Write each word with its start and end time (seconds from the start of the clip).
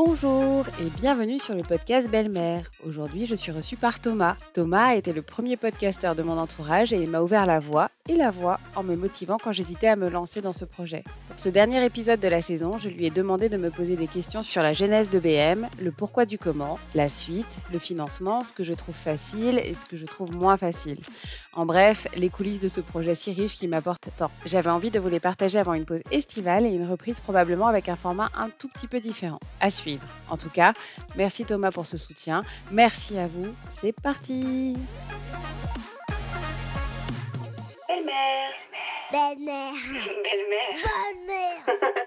Bonjour 0.00 0.64
et 0.80 0.90
bienvenue 1.00 1.40
sur 1.40 1.56
le 1.56 1.64
podcast 1.64 2.08
Belle-Mère. 2.08 2.70
Aujourd'hui, 2.86 3.26
je 3.26 3.34
suis 3.34 3.50
reçue 3.50 3.76
par 3.76 3.98
Thomas. 3.98 4.36
Thomas 4.54 4.90
a 4.90 4.94
été 4.94 5.12
le 5.12 5.22
premier 5.22 5.56
podcasteur 5.56 6.14
de 6.14 6.22
mon 6.22 6.38
entourage 6.38 6.92
et 6.92 7.02
il 7.02 7.10
m'a 7.10 7.20
ouvert 7.20 7.46
la 7.46 7.58
voie 7.58 7.90
et 8.08 8.14
la 8.14 8.30
voie 8.30 8.60
en 8.76 8.84
me 8.84 8.94
motivant 8.94 9.38
quand 9.42 9.50
j'hésitais 9.50 9.88
à 9.88 9.96
me 9.96 10.08
lancer 10.08 10.40
dans 10.40 10.52
ce 10.52 10.64
projet. 10.64 11.02
Pour 11.26 11.40
ce 11.40 11.48
dernier 11.48 11.84
épisode 11.84 12.20
de 12.20 12.28
la 12.28 12.40
saison, 12.40 12.78
je 12.78 12.88
lui 12.88 13.06
ai 13.06 13.10
demandé 13.10 13.48
de 13.48 13.56
me 13.56 13.70
poser 13.70 13.96
des 13.96 14.06
questions 14.06 14.44
sur 14.44 14.62
la 14.62 14.72
genèse 14.72 15.10
de 15.10 15.18
BM, 15.18 15.66
le 15.80 15.90
pourquoi 15.90 16.26
du 16.26 16.38
comment, 16.38 16.78
la 16.94 17.08
suite, 17.08 17.58
le 17.72 17.80
financement, 17.80 18.44
ce 18.44 18.52
que 18.52 18.62
je 18.62 18.74
trouve 18.74 18.94
facile 18.94 19.60
et 19.64 19.74
ce 19.74 19.84
que 19.84 19.96
je 19.96 20.06
trouve 20.06 20.30
moins 20.30 20.56
facile. 20.56 20.98
En 21.58 21.66
bref, 21.66 22.06
les 22.14 22.30
coulisses 22.30 22.60
de 22.60 22.68
ce 22.68 22.80
projet 22.80 23.16
si 23.16 23.32
riche 23.32 23.58
qui 23.58 23.66
m'apporte 23.66 24.10
tant. 24.16 24.30
J'avais 24.46 24.70
envie 24.70 24.92
de 24.92 25.00
vous 25.00 25.08
les 25.08 25.18
partager 25.18 25.58
avant 25.58 25.74
une 25.74 25.86
pause 25.86 26.02
estivale 26.12 26.64
et 26.64 26.68
une 26.68 26.88
reprise 26.88 27.18
probablement 27.18 27.66
avec 27.66 27.88
un 27.88 27.96
format 27.96 28.30
un 28.36 28.48
tout 28.48 28.68
petit 28.68 28.86
peu 28.86 29.00
différent. 29.00 29.40
À 29.58 29.68
suivre. 29.68 30.06
En 30.28 30.36
tout 30.36 30.50
cas, 30.50 30.72
merci 31.16 31.44
Thomas 31.44 31.72
pour 31.72 31.84
ce 31.84 31.96
soutien. 31.96 32.44
Merci 32.70 33.18
à 33.18 33.26
vous. 33.26 33.52
C'est 33.68 33.90
parti. 33.90 34.76
Belle-mère. 37.88 38.52
Belle-mère. 39.10 39.72
Belle-mère. 39.72 40.84
Belle-mère. 40.84 41.76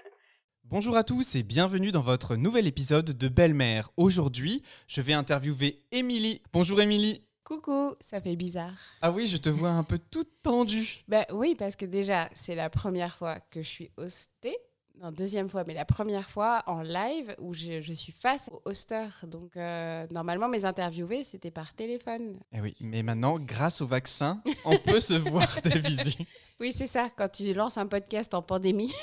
Bonjour 0.64 0.96
à 0.96 1.04
tous 1.04 1.34
et 1.34 1.42
bienvenue 1.42 1.90
dans 1.90 2.00
votre 2.00 2.36
nouvel 2.36 2.66
épisode 2.66 3.18
de 3.18 3.28
Belle-Mère. 3.28 3.90
Aujourd'hui, 3.98 4.62
je 4.86 5.02
vais 5.02 5.12
interviewer 5.12 5.78
Émilie. 5.90 6.40
Bonjour 6.54 6.80
Émilie. 6.80 7.22
Coucou, 7.52 7.94
ça 8.00 8.18
fait 8.18 8.34
bizarre. 8.34 8.72
Ah 9.02 9.10
oui, 9.10 9.26
je 9.26 9.36
te 9.36 9.50
vois 9.50 9.68
un 9.68 9.82
peu 9.82 9.98
toute 9.98 10.40
tendue. 10.42 11.04
Ben 11.06 11.26
oui, 11.30 11.54
parce 11.54 11.76
que 11.76 11.84
déjà, 11.84 12.30
c'est 12.34 12.54
la 12.54 12.70
première 12.70 13.14
fois 13.14 13.40
que 13.50 13.60
je 13.60 13.68
suis 13.68 13.90
hostée. 13.98 14.56
Non, 14.98 15.12
deuxième 15.12 15.50
fois, 15.50 15.62
mais 15.66 15.74
la 15.74 15.84
première 15.84 16.30
fois 16.30 16.62
en 16.66 16.80
live 16.80 17.34
où 17.38 17.52
je, 17.52 17.82
je 17.82 17.92
suis 17.92 18.12
face 18.12 18.48
au 18.50 18.62
hoster. 18.64 19.06
Donc, 19.24 19.54
euh, 19.58 20.06
normalement, 20.10 20.48
mes 20.48 20.64
interviewés, 20.64 21.24
c'était 21.24 21.50
par 21.50 21.74
téléphone. 21.74 22.40
Eh 22.54 22.62
oui, 22.62 22.74
mais 22.80 23.02
maintenant, 23.02 23.38
grâce 23.38 23.82
au 23.82 23.86
vaccin, 23.86 24.42
on 24.64 24.78
peut 24.78 25.00
se 25.00 25.12
voir 25.28 25.46
visu. 25.62 26.16
Oui, 26.58 26.72
c'est 26.74 26.86
ça, 26.86 27.10
quand 27.14 27.28
tu 27.28 27.52
lances 27.52 27.76
un 27.76 27.86
podcast 27.86 28.32
en 28.32 28.40
pandémie. 28.40 28.94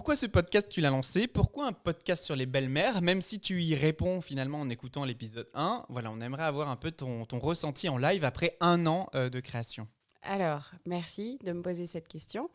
Pourquoi 0.01 0.17
ce 0.17 0.25
podcast 0.25 0.67
tu 0.71 0.81
l'as 0.81 0.89
lancé? 0.89 1.27
Pourquoi 1.27 1.67
un 1.67 1.75
podcast 1.75 2.25
sur 2.25 2.35
les 2.35 2.47
belles-mères? 2.47 3.03
Même 3.03 3.21
si 3.21 3.39
tu 3.39 3.63
y 3.63 3.75
réponds 3.75 4.23
finalement 4.23 4.59
en 4.59 4.71
écoutant 4.71 5.05
l'épisode 5.05 5.51
1, 5.53 5.85
voilà, 5.91 6.11
on 6.11 6.23
aimerait 6.23 6.45
avoir 6.45 6.71
un 6.71 6.77
peu 6.77 6.91
ton, 6.91 7.27
ton 7.27 7.39
ressenti 7.39 7.87
en 7.87 7.99
live 7.99 8.25
après 8.25 8.57
un 8.61 8.87
an 8.87 9.11
euh, 9.15 9.29
de 9.29 9.41
création. 9.41 9.87
Alors, 10.23 10.71
merci 10.87 11.39
de 11.45 11.53
me 11.53 11.61
poser 11.61 11.85
cette 11.85 12.09
question. 12.09 12.49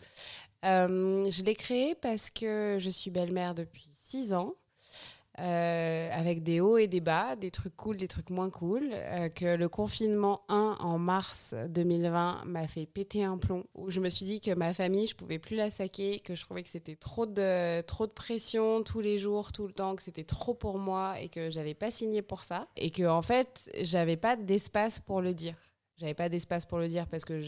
Euh, 0.66 1.30
je 1.30 1.44
l'ai 1.44 1.54
créé 1.54 1.94
parce 1.94 2.32
que 2.32 2.78
je 2.80 2.90
suis 2.90 3.12
belle-mère 3.12 3.54
depuis 3.54 3.92
six 3.94 4.34
ans, 4.34 4.56
euh, 5.40 6.10
avec 6.14 6.44
des 6.44 6.62
hauts 6.62 6.78
et 6.78 6.88
des 6.88 7.02
bas, 7.02 7.36
des 7.36 7.52
trucs 7.52 7.76
cool, 7.76 7.98
des 7.98 8.08
trucs 8.08 8.30
moins 8.30 8.50
cool. 8.50 8.90
euh, 8.94 9.30
que 9.30 9.56
le 9.56 9.68
confinement 9.68 10.42
1 10.48 10.78
en 10.80 10.98
mars 10.98 11.54
2020 11.70 12.44
m'a 12.46 12.68
fait 12.68 12.86
péter 12.86 13.24
un 13.24 13.38
plomb, 13.38 13.66
où 13.74 13.90
je 13.90 14.00
me 14.00 14.10
suis 14.10 14.26
dit 14.26 14.40
que 14.40 14.54
ma 14.54 14.74
famille, 14.74 15.08
je 15.08 15.16
pouvais 15.16 15.40
plus 15.40 15.56
la 15.56 15.70
saquer, 15.70 16.20
que 16.20 16.36
je 16.36 16.42
trouvais 16.42 16.64
que 16.64 16.70
c'était 16.70 16.96
trop 16.96 17.26
de, 17.26 17.82
trop 17.82 18.08
de 18.08 18.12
pression 18.12 18.82
tous 18.84 19.02
les 19.02 19.18
jours, 19.18 19.52
tout 19.52 19.68
le 19.68 19.74
temps, 19.74 19.96
que 19.96 20.04
c'était 20.04 20.24
trop 20.24 20.54
pour 20.54 20.80
moi 20.80 21.20
et 21.20 21.28
que 21.28 21.50
j'avais 21.50 21.74
pas 21.74 21.92
signé 21.92 22.22
pour 22.22 22.42
ça. 22.42 22.68
Et 22.78 22.90
que 22.90 23.04
en 23.04 23.22
fait, 23.22 23.70
j'avais 23.82 24.18
pas 24.18 24.36
d'espace 24.38 25.00
pour 25.00 25.22
le 25.22 25.34
dire. 25.34 25.56
J'avais 25.98 26.14
pas 26.14 26.30
d'espace 26.30 26.66
pour 26.66 26.78
le 26.78 26.88
dire 26.88 27.08
parce 27.08 27.24
que, 27.24 27.42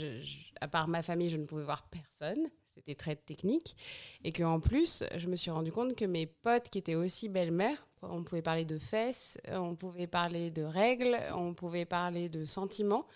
à 0.61 0.67
part 0.67 0.87
ma 0.87 1.01
famille, 1.01 1.29
je 1.29 1.37
ne 1.37 1.45
pouvais 1.45 1.63
voir 1.63 1.83
personne. 1.89 2.47
C'était 2.77 2.93
très 2.95 3.15
technique. 3.15 3.75
Et 4.23 4.31
qu'en 4.31 4.59
plus, 4.59 5.03
je 5.15 5.27
me 5.27 5.35
suis 5.35 5.49
rendu 5.49 5.71
compte 5.71 5.95
que 5.95 6.05
mes 6.05 6.27
potes 6.27 6.69
qui 6.69 6.77
étaient 6.77 6.93
aussi 6.93 7.27
belles-mères, 7.27 7.87
on 8.03 8.21
pouvait 8.21 8.43
parler 8.43 8.65
de 8.65 8.77
fesses, 8.77 9.39
on 9.51 9.73
pouvait 9.75 10.05
parler 10.05 10.51
de 10.51 10.61
règles, 10.61 11.17
on 11.33 11.55
pouvait 11.55 11.85
parler 11.85 12.29
de 12.29 12.45
sentiments. 12.45 13.07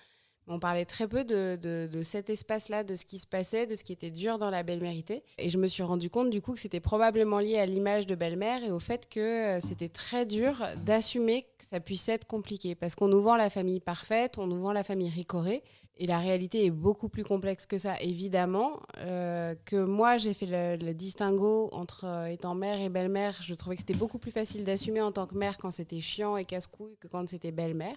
On 0.47 0.59
parlait 0.59 0.85
très 0.85 1.07
peu 1.07 1.23
de, 1.23 1.59
de- 1.61 1.87
de 1.89 2.01
cet 2.01 2.31
espace-là, 2.31 2.83
de 2.83 2.95
ce 2.95 3.05
qui 3.05 3.19
se 3.19 3.27
passait, 3.27 3.67
de 3.67 3.75
ce 3.75 3.83
qui 3.83 3.93
était 3.93 4.09
dur 4.09 4.39
dans 4.39 4.49
la 4.49 4.63
belle-mérité. 4.63 5.23
Et 5.37 5.51
je 5.51 5.59
me 5.59 5.67
suis 5.67 5.83
rendu 5.83 6.09
compte 6.09 6.31
du 6.31 6.41
coup 6.41 6.53
que 6.53 6.59
c'était 6.59 6.79
probablement 6.79 7.37
lié 7.39 7.59
à 7.59 7.67
l'image 7.67 8.07
de 8.07 8.15
belle-mère 8.15 8.63
et 8.63 8.71
au 8.71 8.79
fait 8.79 9.07
que 9.07 9.19
euh, 9.19 9.59
c'était 9.59 9.87
très 9.89 10.25
dur 10.25 10.63
d'assumer 10.83 11.43
que 11.59 11.65
ça 11.69 11.79
puisse 11.79 12.09
être 12.09 12.25
compliqué. 12.25 12.73
Parce 12.73 12.95
qu'on 12.95 13.07
nous 13.07 13.21
vend 13.21 13.35
la 13.35 13.51
famille 13.51 13.79
parfaite, 13.79 14.39
on 14.39 14.47
nous 14.47 14.59
vend 14.59 14.73
la 14.73 14.83
famille 14.83 15.09
ricorée. 15.09 15.63
Et 15.97 16.07
la 16.07 16.19
réalité 16.19 16.65
est 16.65 16.71
beaucoup 16.71 17.09
plus 17.09 17.23
complexe 17.23 17.65
que 17.65 17.77
ça, 17.77 17.99
évidemment. 18.01 18.79
euh, 18.97 19.55
que 19.65 19.75
moi, 19.75 20.17
j'ai 20.17 20.33
fait 20.33 20.77
le, 20.77 20.93
distinguo 20.93 21.69
entre 21.73 22.05
euh, 22.05 22.25
étant 22.25 22.55
mère 22.55 22.79
et 22.79 22.89
belle-mère. 22.89 23.39
Je 23.41 23.53
trouvais 23.53 23.75
que 23.75 23.81
c'était 23.81 23.93
beaucoup 23.93 24.17
plus 24.17 24.31
facile 24.31 24.63
d'assumer 24.63 25.01
en 25.01 25.11
tant 25.11 25.27
que 25.27 25.35
mère 25.35 25.57
quand 25.57 25.71
c'était 25.71 25.99
chiant 25.99 26.37
et 26.37 26.45
casse-couille 26.45 26.97
que 26.99 27.07
quand 27.07 27.27
c'était 27.29 27.51
belle-mère. 27.51 27.95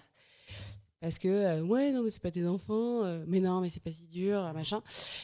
Parce 1.01 1.19
que, 1.19 1.27
euh, 1.27 1.61
ouais, 1.61 1.91
non, 1.91 2.03
mais 2.03 2.09
c'est 2.09 2.21
pas 2.21 2.31
tes 2.31 2.47
enfants, 2.47 3.03
euh, 3.03 3.23
mais 3.27 3.39
non, 3.39 3.59
mais 3.61 3.69
c'est 3.69 3.83
pas 3.83 3.91
si 3.91 4.05
dur, 4.07 4.51
machin. 4.53 4.81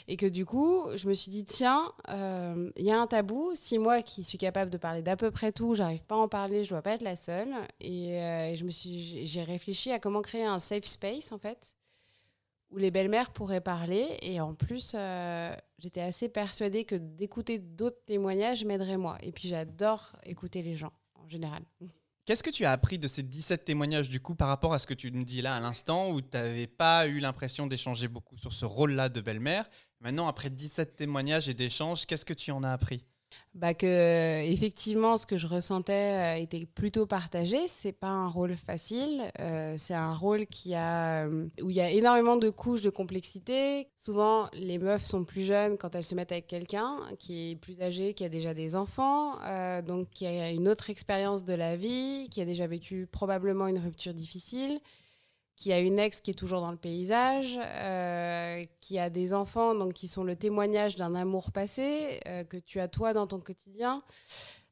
Et 0.08 0.18
que 0.18 0.26
du 0.26 0.46
coup, 0.46 0.86
je 0.96 1.08
me 1.08 1.14
suis 1.14 1.30
dit, 1.30 1.44
tiens, 1.44 1.92
il 2.08 2.86
y 2.86 2.92
a 2.92 3.00
un 3.00 3.08
tabou. 3.08 3.52
Si 3.56 3.78
moi, 3.78 4.02
qui 4.02 4.24
suis 4.24 4.38
capable 4.38 4.72
de 4.72 4.78
parler 4.78 5.02
d'à 5.02 5.18
peu 5.18 5.32
près 5.32 5.52
tout, 5.52 5.76
j'arrive 5.76 6.04
pas 6.04 6.16
à 6.16 6.20
en 6.20 6.28
parler, 6.28 6.64
je 6.64 6.70
dois 6.70 6.82
pas 6.82 6.92
être 6.92 7.04
la 7.04 7.16
seule. 7.16 7.54
Et, 7.80 8.16
et 8.16 8.56
je 8.56 8.64
me 8.64 8.72
suis, 8.72 9.26
j'ai 9.26 9.44
réfléchi 9.44 9.92
à 9.92 10.00
comment 10.00 10.22
créer 10.22 10.46
un 10.46 10.60
safe 10.60 10.86
space, 10.86 11.32
en 11.32 11.38
fait, 11.38 11.76
où 12.72 12.78
les 12.78 12.92
belles-mères 12.92 13.32
pourraient 13.32 13.62
parler. 13.62 14.18
Et 14.22 14.42
en 14.42 14.54
plus, 14.54 14.94
euh, 14.96 15.56
j'étais 15.78 16.02
assez 16.02 16.30
persuadée 16.30 16.86
que 16.86 16.96
d'écouter 16.96 17.60
d'autres 17.60 18.04
témoignages 18.06 18.66
m'aiderait 18.66 18.98
moi. 18.98 19.18
Et 19.22 19.32
puis, 19.32 19.48
j'adore 19.48 20.14
écouter 20.24 20.62
les 20.62 20.76
gens, 20.76 20.94
en 21.16 21.28
général. 21.28 21.64
Qu'est-ce 22.26 22.44
que 22.44 22.50
tu 22.50 22.66
as 22.66 22.72
appris 22.72 23.00
de 23.00 23.08
ces 23.08 23.24
17 23.24 23.66
témoignages 23.66 24.08
du 24.08 24.20
coup 24.20 24.36
par 24.36 24.48
rapport 24.48 24.74
à 24.74 24.80
ce 24.80 24.86
que 24.86 24.94
tu 24.94 25.12
me 25.12 25.24
dis 25.24 25.42
là 25.42 25.56
à 25.56 25.60
l'instant 25.60 26.12
où 26.12 26.22
tu 26.22 26.30
n'avais 26.34 26.68
pas 26.68 27.08
eu 27.08 27.20
l'impression 27.20 27.68
d'échanger 27.68 28.08
beaucoup 28.08 28.38
sur 28.38 28.54
ce 28.54 28.64
rôle-là 28.64 29.10
de 29.10 29.22
belle-mère? 29.22 29.68
Maintenant, 30.00 30.28
après 30.28 30.50
17 30.50 30.96
témoignages 30.96 31.50
et 31.50 31.54
d'échanges, 31.54 32.06
qu'est-ce 32.06 32.26
que 32.26 32.34
tu 32.34 32.52
en 32.52 32.64
as 32.64 32.72
appris? 32.72 33.06
Bah 33.54 33.74
que 33.74 33.86
euh, 33.86 34.42
effectivement 34.44 35.18
ce 35.18 35.26
que 35.26 35.38
je 35.38 35.46
ressentais 35.46 36.38
euh, 36.38 36.42
était 36.42 36.66
plutôt 36.66 37.06
partagé. 37.06 37.58
C'est 37.68 37.92
pas 37.92 38.08
un 38.08 38.30
rôle 38.30 38.56
facile 38.56 39.30
euh, 39.40 39.76
c'est 39.78 39.94
un 39.94 40.14
rôle 40.14 40.46
qui 40.48 40.74
a 40.74 41.28
où 41.62 41.70
il 41.70 41.76
y 41.76 41.82
a 41.82 41.90
énormément 41.90 42.38
de 42.38 42.50
couches 42.50 42.82
de 42.82 42.90
complexité. 42.90 43.90
Souvent 44.00 44.48
les 44.54 44.78
meufs 44.78 45.04
sont 45.04 45.26
plus 45.26 45.44
jeunes 45.44 45.78
quand 45.78 45.96
elles 45.96 46.06
se 46.06 46.16
mettent 46.16 46.32
avec 46.32 46.48
quelqu'un 46.48 46.98
qui 47.20 47.52
est 47.52 47.56
plus 47.58 47.82
âgé 47.82 48.14
qui 48.14 48.24
a 48.24 48.30
déjà 48.30 48.54
des 48.54 48.76
enfants 48.76 49.36
donc 49.86 50.10
qui 50.12 50.26
a 50.26 50.50
une 50.50 50.70
autre 50.70 50.90
expérience 50.90 51.44
de 51.44 51.54
la 51.54 51.76
vie 51.76 52.30
qui 52.32 52.42
a 52.42 52.46
déjà 52.46 52.68
vécu 52.68 53.06
probablement 53.12 53.68
une 53.68 53.80
rupture 53.80 54.14
difficile 54.14 54.80
qui 55.56 55.72
a 55.72 55.80
une 55.80 56.00
ex 56.00 56.22
qui 56.22 56.32
est 56.32 56.36
toujours 56.36 56.62
dans 56.62 56.72
le 56.72 56.78
paysage, 56.78 57.60
euh, 57.62 58.64
qui 58.80 58.98
a 58.98 59.10
des 59.10 59.34
enfants 59.34 59.76
donc 59.76 59.94
qui 59.94 60.08
sont 60.08 60.24
le 60.24 60.36
témoignage 60.36 60.96
d'un 60.96 61.14
amour 61.14 61.52
passé 61.52 62.20
euh, 62.28 62.44
que 62.44 62.58
tu 62.58 62.80
as 62.80 62.88
toi 62.88 63.14
dans 63.14 63.28
ton 63.28 63.40
quotidien. 63.40 64.02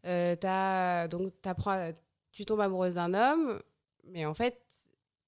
Euh, 0.06 1.08
donc 1.08 1.34
t'apprends- 1.42 1.92
tu 2.32 2.46
tombes 2.46 2.62
amoureuse 2.62 2.96
d'un 2.96 3.14
homme, 3.14 3.62
mais 4.06 4.26
en 4.26 4.34
fait, 4.34 4.62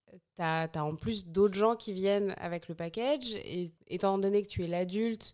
tu 0.09 0.41
as, 0.41 0.69
en 0.75 0.95
plus 0.95 1.27
d'autres 1.27 1.55
gens 1.55 1.75
qui 1.75 1.93
viennent 1.93 2.33
avec 2.37 2.67
le 2.67 2.75
package. 2.75 3.35
Et 3.35 3.71
étant 3.87 4.17
donné 4.17 4.41
que 4.43 4.47
tu 4.47 4.63
es 4.63 4.67
l'adulte, 4.67 5.33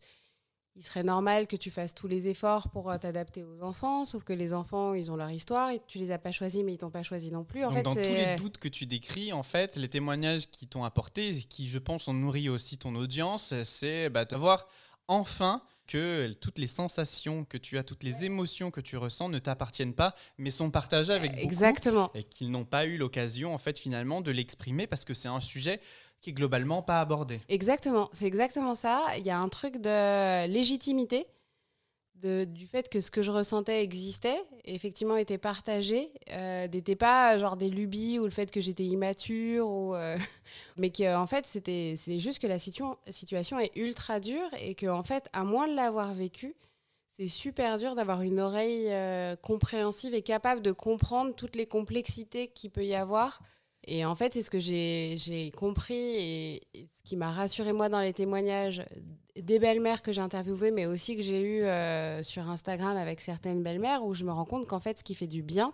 il 0.77 0.83
serait 0.83 1.03
normal 1.03 1.47
que 1.47 1.55
tu 1.55 1.71
fasses 1.71 1.95
tous 1.95 2.07
les 2.07 2.27
efforts 2.27 2.69
pour 2.69 2.91
euh, 2.91 2.97
t'adapter 2.97 3.43
aux 3.43 3.63
enfants, 3.63 4.05
sauf 4.05 4.23
que 4.23 4.33
les 4.33 4.53
enfants, 4.53 4.93
ils 4.93 5.11
ont 5.11 5.15
leur 5.15 5.31
histoire, 5.31 5.71
et 5.71 5.81
tu 5.87 5.97
les 5.97 6.11
as 6.11 6.19
pas 6.19 6.31
choisis, 6.31 6.63
mais 6.63 6.73
ils 6.73 6.77
t'ont 6.77 6.91
pas 6.91 7.01
choisi 7.03 7.31
non 7.31 7.43
plus. 7.43 7.63
En 7.63 7.69
Donc, 7.69 7.77
fait, 7.77 7.83
dans 7.83 7.95
tous 7.95 8.01
les 8.01 8.35
doutes 8.35 8.59
que 8.59 8.67
tu 8.67 8.85
décris, 8.85 9.33
en 9.33 9.43
fait, 9.43 9.75
les 9.75 9.89
témoignages 9.89 10.47
qui 10.49 10.67
t'ont 10.67 10.83
apporté, 10.83 11.33
qui, 11.49 11.67
je 11.67 11.79
pense, 11.79 12.07
ont 12.07 12.13
nourri 12.13 12.47
aussi 12.47 12.77
ton 12.77 12.95
audience, 12.95 13.55
c'est 13.63 14.09
bah, 14.09 14.25
de 14.25 14.35
voir 14.35 14.67
enfin 15.07 15.63
que 15.87 16.33
toutes 16.41 16.59
les 16.59 16.67
sensations 16.67 17.45
que 17.45 17.57
tu 17.57 17.77
as, 17.77 17.83
toutes 17.83 18.03
les 18.03 18.25
émotions 18.25 18.71
que 18.71 18.81
tu 18.81 18.97
ressens 18.97 19.29
ne 19.29 19.39
t'appartiennent 19.39 19.93
pas, 19.93 20.13
mais 20.37 20.51
sont 20.51 20.69
partagées 20.69 21.13
avec 21.13 21.31
beaucoup. 21.31 21.43
Exactement. 21.43 22.11
Et 22.13 22.23
qu'ils 22.23 22.51
n'ont 22.51 22.65
pas 22.65 22.85
eu 22.85 22.97
l'occasion, 22.97 23.53
en 23.53 23.57
fait, 23.57 23.79
finalement, 23.79 24.21
de 24.21 24.31
l'exprimer 24.31 24.85
parce 24.85 25.05
que 25.05 25.13
c'est 25.13 25.29
un 25.29 25.39
sujet 25.39 25.79
qui 26.21 26.31
est 26.31 26.33
globalement 26.33 26.81
pas 26.81 26.99
abordé. 26.99 27.41
Exactement, 27.49 28.09
c'est 28.13 28.25
exactement 28.25 28.75
ça. 28.75 29.05
Il 29.17 29.25
y 29.25 29.29
a 29.29 29.39
un 29.39 29.49
truc 29.49 29.77
de 29.77 30.47
légitimité, 30.47 31.27
de, 32.15 32.45
du 32.45 32.65
fait 32.65 32.89
que 32.89 32.99
ce 32.99 33.11
que 33.11 33.21
je 33.21 33.29
ressentais 33.29 33.83
existait, 33.83 34.41
effectivement 34.65 35.17
était 35.17 35.37
partagé, 35.37 36.11
euh, 36.31 36.67
n'était 36.67 36.95
pas 36.95 37.37
genre 37.37 37.57
des 37.57 37.69
lubies 37.69 38.17
ou 38.17 38.23
le 38.25 38.31
fait 38.31 38.49
que 38.49 38.59
j'étais 38.59 38.85
immature, 38.85 39.67
ou, 39.67 39.93
euh, 39.95 40.17
mais 40.77 40.89
qu'en 40.89 41.21
en 41.21 41.27
fait 41.27 41.45
c'était 41.45 41.93
c'est 41.95 42.19
juste 42.19 42.39
que 42.39 42.47
la 42.47 42.57
situa- 42.57 42.97
situation 43.09 43.59
est 43.59 43.71
ultra 43.75 44.19
dure 44.19 44.49
et 44.59 44.73
que 44.73 44.87
en 44.87 45.03
fait 45.03 45.29
à 45.33 45.43
moins 45.43 45.67
de 45.67 45.75
l'avoir 45.75 46.13
vécu, 46.13 46.55
c'est 47.11 47.27
super 47.27 47.77
dur 47.77 47.93
d'avoir 47.95 48.21
une 48.23 48.39
oreille 48.39 48.87
euh, 48.89 49.35
compréhensive 49.35 50.13
et 50.13 50.21
capable 50.23 50.61
de 50.61 50.71
comprendre 50.71 51.33
toutes 51.35 51.55
les 51.55 51.67
complexités 51.67 52.47
qu'il 52.47 52.71
peut 52.71 52.85
y 52.85 52.95
avoir. 52.95 53.41
Et 53.85 54.05
en 54.05 54.15
fait, 54.15 54.33
c'est 54.33 54.41
ce 54.41 54.49
que 54.49 54.59
j'ai 54.59 55.51
compris 55.55 55.95
et, 55.95 56.61
ce 56.73 57.03
qui 57.03 57.15
m'a 57.15 57.31
rassuré 57.31 57.73
moi 57.73 57.89
dans 57.89 58.01
les 58.01 58.13
témoignages 58.13 58.83
des 59.35 59.59
belles-mères 59.59 60.01
que 60.01 60.11
j'ai 60.11 60.21
interviewées, 60.21 60.71
mais 60.71 60.85
aussi 60.85 61.15
que 61.15 61.21
j'ai 61.21 61.41
eues 61.41 61.63
euh, 61.63 62.23
sur 62.23 62.49
Instagram 62.49 62.97
avec 62.97 63.21
certaines 63.21 63.63
belles-mères, 63.63 64.03
où 64.03 64.13
je 64.13 64.23
me 64.23 64.31
rends 64.31 64.45
compte 64.45 64.67
qu'en 64.67 64.79
fait, 64.79 64.97
ce 64.97 65.03
qui 65.03 65.15
fait 65.15 65.27
du 65.27 65.43
bien 65.43 65.73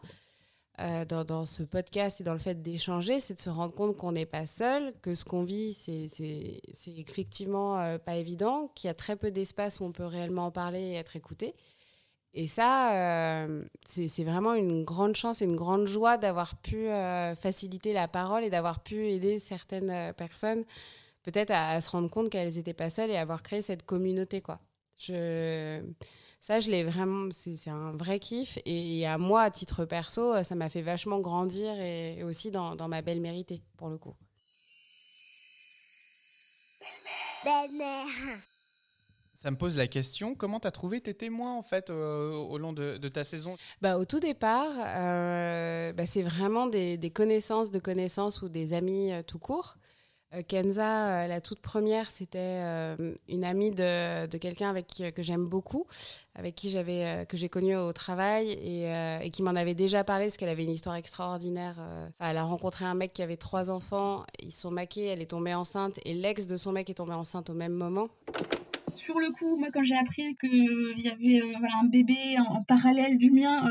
euh, 0.82 1.06
dans, 1.06 1.46
ce 1.46 1.64
podcast 1.64 2.20
et 2.20 2.24
dans 2.24 2.34
le 2.34 2.40
fait 2.40 2.62
d'échanger, 2.62 3.20
c'est 3.20 3.36
de 3.36 3.40
se 3.40 3.50
rendre 3.50 3.74
compte 3.74 3.96
qu'on 3.96 4.12
n'est 4.12 4.26
pas 4.26 4.48
seul, 4.48 4.94
que 5.02 5.16
ce 5.16 5.24
qu'on 5.24 5.44
vit, 5.44 5.74
c'est 5.74 6.08
effectivement 6.88 7.80
euh, 7.80 7.98
pas 7.98 8.16
évident, 8.16 8.72
qu'il 8.76 8.88
y 8.88 8.92
a 8.92 8.94
très 8.94 9.16
peu 9.16 9.32
d'espace 9.32 9.80
où 9.80 9.86
on 9.86 9.92
peut 9.92 10.06
réellement 10.06 10.48
en 10.48 10.52
parler 10.52 10.82
et 10.82 10.94
être 10.96 11.16
écouté. 11.16 11.54
Et 12.36 12.48
ça, 12.48 12.94
euh, 12.94 13.64
c'est 13.86 14.24
vraiment 14.24 14.56
une 14.56 14.84
grande 14.84 15.16
chance 15.16 15.42
et 15.42 15.46
une 15.46 15.56
grande 15.56 15.86
joie 15.86 16.18
d'avoir 16.18 16.56
pu 16.56 16.88
euh, 16.88 17.36
faciliter 17.36 17.94
la 17.94 18.08
parole 18.08 18.44
et 18.44 18.50
d'avoir 18.50 18.82
pu 18.82 19.08
aider 19.08 19.38
certaines 19.38 19.92
euh, 19.92 20.14
personnes 20.14 20.64
peut-être 21.22 21.52
à, 21.52 21.80
se 21.80 21.90
rendre 21.92 22.10
compte 22.10 22.30
qu'elles 22.30 22.56
n'étaient 22.56 22.74
pas 22.74 22.90
seules 22.90 23.12
et 23.12 23.18
avoir 23.18 23.44
créé 23.44 23.62
cette 23.62 23.86
communauté. 23.86 24.42
Quoi. 24.42 24.60
Je, 24.98 25.82
ça, 26.42 26.60
je 26.60 26.70
l'ai 26.70 26.84
vraiment, 26.84 27.30
c'est 27.32 27.70
un 27.70 27.92
vrai 27.92 28.20
kiff. 28.20 28.58
Et, 28.66 29.08
à 29.08 29.18
moi, 29.18 29.44
à 29.44 29.52
titre 29.52 29.86
perso, 29.86 30.44
ça 30.44 30.56
m'a 30.56 30.70
fait 30.70 30.82
vachement 30.82 31.20
grandir 31.20 31.72
et, 31.80 32.24
aussi 32.24 32.52
dans, 32.52 32.76
dans 32.76 32.90
ma 32.90 33.02
belle 33.02 33.22
méritée, 33.22 33.62
pour 33.78 33.90
le 33.90 33.98
coup. 33.98 34.16
Belle-mère. 37.46 38.40
Ça 39.44 39.52
me 39.52 39.58
pose 39.58 39.76
la 39.76 39.88
question, 39.88 40.36
comment 40.36 40.62
tu 40.62 40.68
as 40.68 40.72
trouvé 40.72 41.02
tes 41.02 41.14
témoins 41.14 41.54
en 41.54 41.62
fait 41.62 41.90
euh, 41.90 42.32
au 42.32 42.58
long 42.58 42.72
de, 42.72 42.98
ta 43.10 43.26
saison? 43.26 43.58
Bah, 43.82 43.98
au 43.98 44.06
tout 44.06 44.22
départ, 44.22 44.72
euh, 44.80 45.92
bah, 45.92 46.06
c'est 46.06 46.22
vraiment 46.22 46.66
des, 46.68 47.12
connaissances 47.14 47.70
de 47.70 47.80
connaissances 47.80 48.42
ou 48.42 48.48
des 48.48 48.74
amis 48.74 49.12
euh, 49.12 49.22
tout 49.22 49.40
court. 49.40 49.76
Kenza, 50.48 51.28
la 51.28 51.42
toute 51.42 51.60
première, 51.60 52.10
c'était 52.10 52.60
une 53.28 53.44
amie 53.44 53.70
de, 53.70 54.26
de 54.26 54.38
quelqu'un 54.40 54.68
avec 54.68 54.88
qui, 54.88 55.14
que 55.14 55.22
j'aime 55.22 55.46
beaucoup, 55.46 55.86
avec 56.34 56.56
qui 56.56 56.72
j'avais 56.72 57.28
que 57.30 57.38
j'ai 57.38 57.50
connu 57.50 57.76
au 57.76 57.94
travail 57.94 58.50
et, 58.50 59.30
qui 59.30 59.44
m'en 59.44 59.52
avait 59.52 59.76
déjà 59.76 60.04
parlé 60.04 60.26
parce 60.26 60.38
qu'elle 60.38 60.50
avait 60.50 60.64
une 60.64 60.72
histoire 60.72 60.96
extraordinaire. 60.96 61.76
elle 62.20 62.38
a 62.38 62.44
rencontré 62.46 62.84
un 62.84 62.96
mec 62.96 63.14
qui 63.14 63.22
avait 63.22 63.38
trois 63.38 63.70
enfants, 63.70 64.26
ils 64.40 64.52
sont 64.52 64.72
maqués, 64.72 65.06
elle 65.06 65.22
est 65.22 65.30
tombée 65.30 65.54
enceinte 65.54 66.00
et 66.04 66.16
l'ex 66.16 66.48
de 66.48 66.58
son 66.58 66.72
mec 66.72 66.90
est 66.90 66.96
tombé 66.96 67.14
enceinte 67.14 67.52
au 67.52 67.54
même 67.54 67.74
moment. 67.74 68.08
Sur 68.96 69.20
le 69.20 69.32
coup, 69.32 69.58
moi, 69.58 69.70
quand 69.74 69.84
j'ai 69.84 69.96
appris 69.96 70.36
qu'il 70.36 70.96
y 71.00 71.10
avait 71.10 71.42
euh, 71.42 71.54
voilà, 71.60 71.76
un 71.82 71.88
bébé 71.88 72.38
en, 72.40 72.58
en 72.58 72.64
parallèle 72.64 73.18
du 73.18 73.32
mien, 73.32 73.68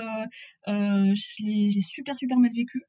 euh, 0.69 0.73
euh, 0.73 1.15
j'ai 1.15 1.81
super, 1.81 2.17
super 2.17 2.39
mal 2.39 2.53
vécu. 2.55 2.83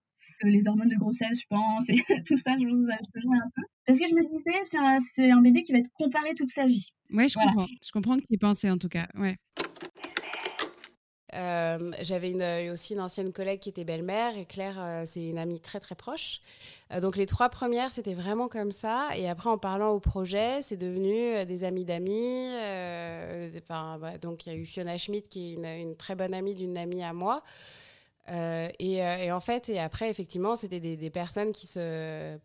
Les 0.45 0.67
hormones 0.67 0.89
de 0.89 0.97
grossesse, 0.97 1.39
je 1.39 1.45
pense, 1.47 1.85
et 1.87 1.95
tout 2.27 2.35
ça, 2.35 2.53
je 2.57 2.65
se 2.65 3.19
jouait 3.21 3.37
un 3.37 3.49
peu. 3.55 3.61
Parce 3.85 3.97
que 3.97 4.05
je 4.09 4.13
me 4.13 4.23
disais, 4.37 4.99
c'est 5.15 5.31
un, 5.31 5.41
bébé 5.41 5.61
qui 5.61 5.71
va 5.71 5.77
être 5.77 5.89
comparé 5.93 6.35
toute 6.35 6.49
sa 6.49 6.67
vie. 6.67 6.89
Ouais, 7.11 7.29
je 7.29 7.35
Voilà. 7.35 7.51
comprends. 7.51 7.67
Je 7.81 7.91
comprends 7.91 8.15
que 8.17 8.21
tu 8.21 8.33
y 8.33 8.37
pensais 8.37 8.69
en 8.69 8.77
tout 8.77 8.89
cas. 8.89 9.07
Ouais. 9.15 9.37
Euh, 11.33 11.91
J'avais 12.01 12.33
euh, 12.39 12.73
aussi 12.73 12.93
une 12.93 13.01
ancienne 13.01 13.31
collègue 13.31 13.59
qui 13.59 13.69
était 13.69 13.83
belle-mère 13.83 14.37
et 14.37 14.45
Claire, 14.45 14.75
euh, 14.79 15.03
c'est 15.05 15.25
une 15.25 15.37
amie 15.37 15.59
très 15.59 15.79
très 15.79 15.95
proche. 15.95 16.41
Donc 17.01 17.17
les 17.17 17.25
trois 17.25 17.49
premières, 17.49 17.91
c'était 17.91 18.13
vraiment 18.13 18.47
comme 18.47 18.71
ça. 18.71 19.09
Et 19.15 19.27
après, 19.27 19.49
en 19.49 19.57
parlant 19.57 19.89
au 19.89 19.99
projet, 19.99 20.61
c'est 20.61 20.77
devenu 20.77 21.43
des 21.45 21.63
amis 21.63 21.85
d'amis. 21.85 22.49
Donc 24.21 24.45
il 24.45 24.53
y 24.53 24.55
a 24.55 24.55
eu 24.55 24.65
Fiona 24.65 24.97
Schmidt 24.97 25.27
qui 25.27 25.53
est 25.53 25.81
une, 25.81 25.95
très 25.95 26.15
bonne 26.15 26.33
amie 26.33 26.53
d'une 26.53 26.77
amie 26.77 27.03
à 27.03 27.13
moi. 27.13 27.41
Et, 28.27 29.31
en 29.31 29.39
fait, 29.39 29.69
et 29.69 29.79
après, 29.79 30.09
effectivement, 30.09 30.55
c'était 30.55 30.79
des 30.79 31.09
personnes 31.09 31.51
qui 31.51 31.65
se 31.65 32.37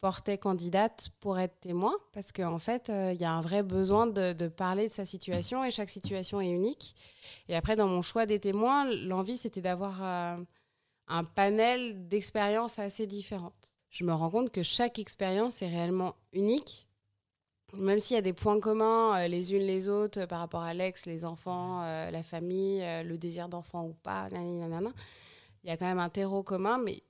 portaient 0.00 0.38
candidates 0.38 1.10
pour 1.20 1.38
être 1.38 1.58
témoins 1.60 1.96
parce 2.12 2.32
qu'en 2.32 2.58
fait, 2.58 2.90
euh, 2.90 3.12
il 3.12 3.20
y 3.20 3.24
a 3.24 3.32
un 3.32 3.40
vrai 3.40 3.62
besoin 3.62 4.06
de, 4.06 4.48
parler 4.48 4.88
de 4.88 4.92
sa 4.92 5.04
situation 5.04 5.64
et 5.64 5.70
chaque 5.70 5.90
situation 5.90 6.40
est 6.40 6.50
unique. 6.50 6.94
Et 7.48 7.56
après, 7.56 7.76
dans 7.76 7.88
mon 7.88 8.02
choix 8.02 8.26
des 8.26 8.38
témoins, 8.38 8.84
l'envie, 8.84 9.36
c'était 9.36 9.60
d'avoir 9.60 10.02
euh, 10.02 10.36
un 11.08 11.24
panel 11.24 12.08
d'expériences 12.08 12.78
assez 12.78 13.06
différentes. 13.06 13.74
Je 13.90 14.04
me 14.04 14.12
rends 14.12 14.30
compte 14.30 14.50
que 14.50 14.62
chaque 14.62 14.98
expérience 14.98 15.62
est 15.62 15.68
réellement 15.68 16.14
unique, 16.32 16.88
même 17.74 17.98
s'il 17.98 18.14
y 18.14 18.18
a 18.18 18.22
des 18.22 18.32
points 18.32 18.60
communs 18.60 19.18
euh, 19.18 19.28
les 19.28 19.54
unes 19.54 19.62
les 19.62 19.88
autres 19.88 20.26
par 20.26 20.40
rapport 20.40 20.62
à 20.62 20.74
l'ex, 20.74 21.06
les 21.06 21.24
enfants, 21.24 21.82
la 21.82 22.22
famille, 22.22 22.82
le 23.04 23.16
désir 23.16 23.48
d'enfant 23.48 23.84
ou 23.84 23.94
pas, 23.94 24.28
il 25.64 25.68
y 25.68 25.70
a 25.70 25.76
quand 25.76 25.86
même 25.86 25.98
un 25.98 26.08
terreau 26.08 26.42
commun, 26.42 26.78
mais 26.78 27.02